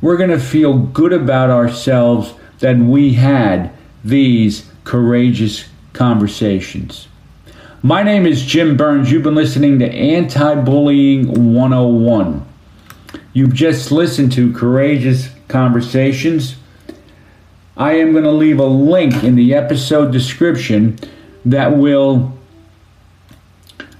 We're 0.00 0.16
going 0.16 0.30
to 0.30 0.40
feel 0.40 0.78
good 0.78 1.12
about 1.12 1.50
ourselves 1.50 2.34
that 2.60 2.78
we 2.78 3.14
had 3.14 3.72
these 4.02 4.70
courageous 4.84 5.66
conversations. 5.92 7.08
My 7.82 8.02
name 8.02 8.26
is 8.26 8.44
Jim 8.44 8.76
Burns. 8.76 9.12
You've 9.12 9.22
been 9.22 9.34
listening 9.34 9.78
to 9.80 9.86
Anti 9.86 10.54
Bullying 10.62 11.54
101. 11.54 12.46
You've 13.32 13.54
just 13.54 13.92
listened 13.92 14.32
to 14.32 14.52
Courageous 14.52 15.28
Conversations. 15.48 16.56
I 17.76 17.94
am 17.94 18.12
going 18.12 18.24
to 18.24 18.32
leave 18.32 18.58
a 18.58 18.66
link 18.66 19.22
in 19.22 19.36
the 19.36 19.54
episode 19.54 20.12
description 20.12 20.98
that 21.44 21.76
will 21.76 22.36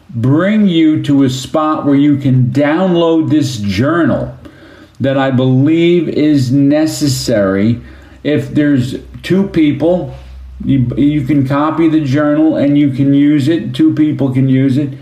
bring 0.09 0.67
you 0.67 1.03
to 1.03 1.25
a 1.25 1.31
spot 1.31 1.85
where 1.85 1.95
you 1.95 2.17
can 2.17 2.47
download 2.47 3.29
this 3.29 3.59
journal 3.59 4.37
that 4.99 5.19
I 5.19 5.31
believe 5.31 6.09
is 6.09 6.51
necessary. 6.51 7.83
If 8.25 8.55
there's 8.55 8.97
two 9.23 9.47
people, 9.49 10.17
you, 10.65 10.91
you 10.97 11.27
can 11.27 11.47
copy 11.47 11.89
the 11.89 12.01
journal 12.01 12.57
and 12.57 12.79
you 12.79 12.91
can 12.91 13.13
use 13.13 13.49
it. 13.49 13.75
Two 13.75 13.95
people 13.95 14.33
can 14.33 14.49
use 14.49 14.79
it. 14.79 14.97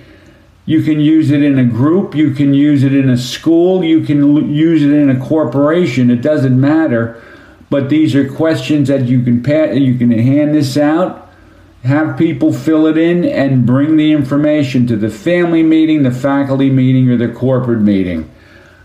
You 0.67 0.83
can 0.83 1.01
use 1.01 1.31
it 1.31 1.43
in 1.43 1.59
a 1.59 1.65
group, 1.65 2.15
you 2.15 2.33
can 2.33 2.55
use 2.55 2.85
it 2.85 2.95
in 2.95 3.11
a 3.11 3.19
school, 3.19 3.85
you 3.85 4.03
can 4.03 4.51
use 4.51 4.83
it 4.83 4.93
in 4.93 5.11
a 5.11 5.21
corporation. 5.21 6.11
It 6.11 6.23
doesn't 6.23 6.59
matter. 6.59 7.23
But 7.69 7.91
these 7.91 8.15
are 8.15 8.31
questions 8.31 8.89
that 8.89 9.05
you 9.05 9.23
can 9.23 9.37
you 9.83 9.99
can 9.99 10.11
hand 10.11 10.55
this 10.55 10.77
out 10.77 11.25
have 11.85 12.17
people 12.17 12.53
fill 12.53 12.87
it 12.87 12.97
in 12.97 13.25
and 13.25 13.67
bring 13.67 13.97
the 13.97 14.13
information 14.13 14.87
to 14.87 14.97
the 14.97 15.11
family 15.11 15.63
meeting, 15.63 16.03
the 16.03 16.11
faculty 16.11 16.71
meeting, 16.71 17.11
or 17.11 17.17
the 17.17 17.29
corporate 17.29 17.81
meeting. 17.81 18.31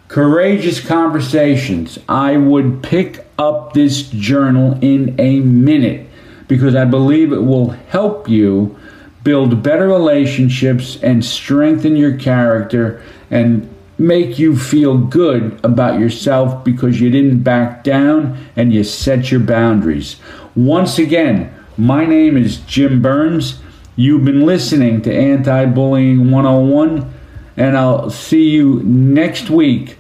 Courageous 0.10 0.86
conversations. 0.86 1.98
I 2.10 2.36
would 2.36 2.84
pick 2.84 3.26
up 3.38 3.74
this 3.74 4.10
journal 4.10 4.78
in 4.82 5.16
a 5.20 5.40
minute 5.40 6.10
because 6.48 6.76
I 6.76 6.84
believe 6.86 7.32
it 7.32 7.40
will 7.40 7.70
help 7.70 8.28
you 8.28 8.78
build 9.24 9.62
better 9.62 9.88
relationships 9.88 10.98
and 11.02 11.24
strengthen 11.24 11.96
your 11.96 12.18
character 12.18 13.02
and 13.30 13.70
make 13.98 14.40
you 14.40 14.58
feel 14.58 14.98
good 14.98 15.60
about 15.64 16.00
yourself 16.00 16.64
because 16.64 17.02
you 17.02 17.10
didn't 17.10 17.44
back 17.44 17.84
down 17.84 18.38
and 18.56 18.74
you 18.74 18.84
set 18.84 19.30
your 19.30 19.42
boundaries. 19.42 20.16
Once 20.56 20.98
again, 20.98 21.54
my 21.78 22.06
name 22.06 22.38
is 22.38 22.58
Jim 22.58 23.02
Burns. 23.02 23.60
You've 23.96 24.24
been 24.24 24.46
listening 24.46 25.02
to 25.02 25.14
Anti 25.14 25.66
Bullying 25.66 26.32
101, 26.32 27.14
and 27.58 27.78
I'll 27.78 28.10
see 28.10 28.50
you 28.50 28.82
next 28.84 29.50
week 29.50 29.98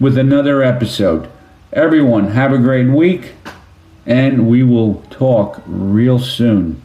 with 0.00 0.16
another 0.16 0.62
episode. 0.62 1.28
Everyone, 1.72 2.28
have 2.28 2.52
a 2.52 2.58
great 2.58 2.88
week, 2.88 3.32
and 4.06 4.48
we 4.48 4.62
will 4.62 5.02
talk 5.10 5.62
real 5.66 6.18
soon. 6.18 6.83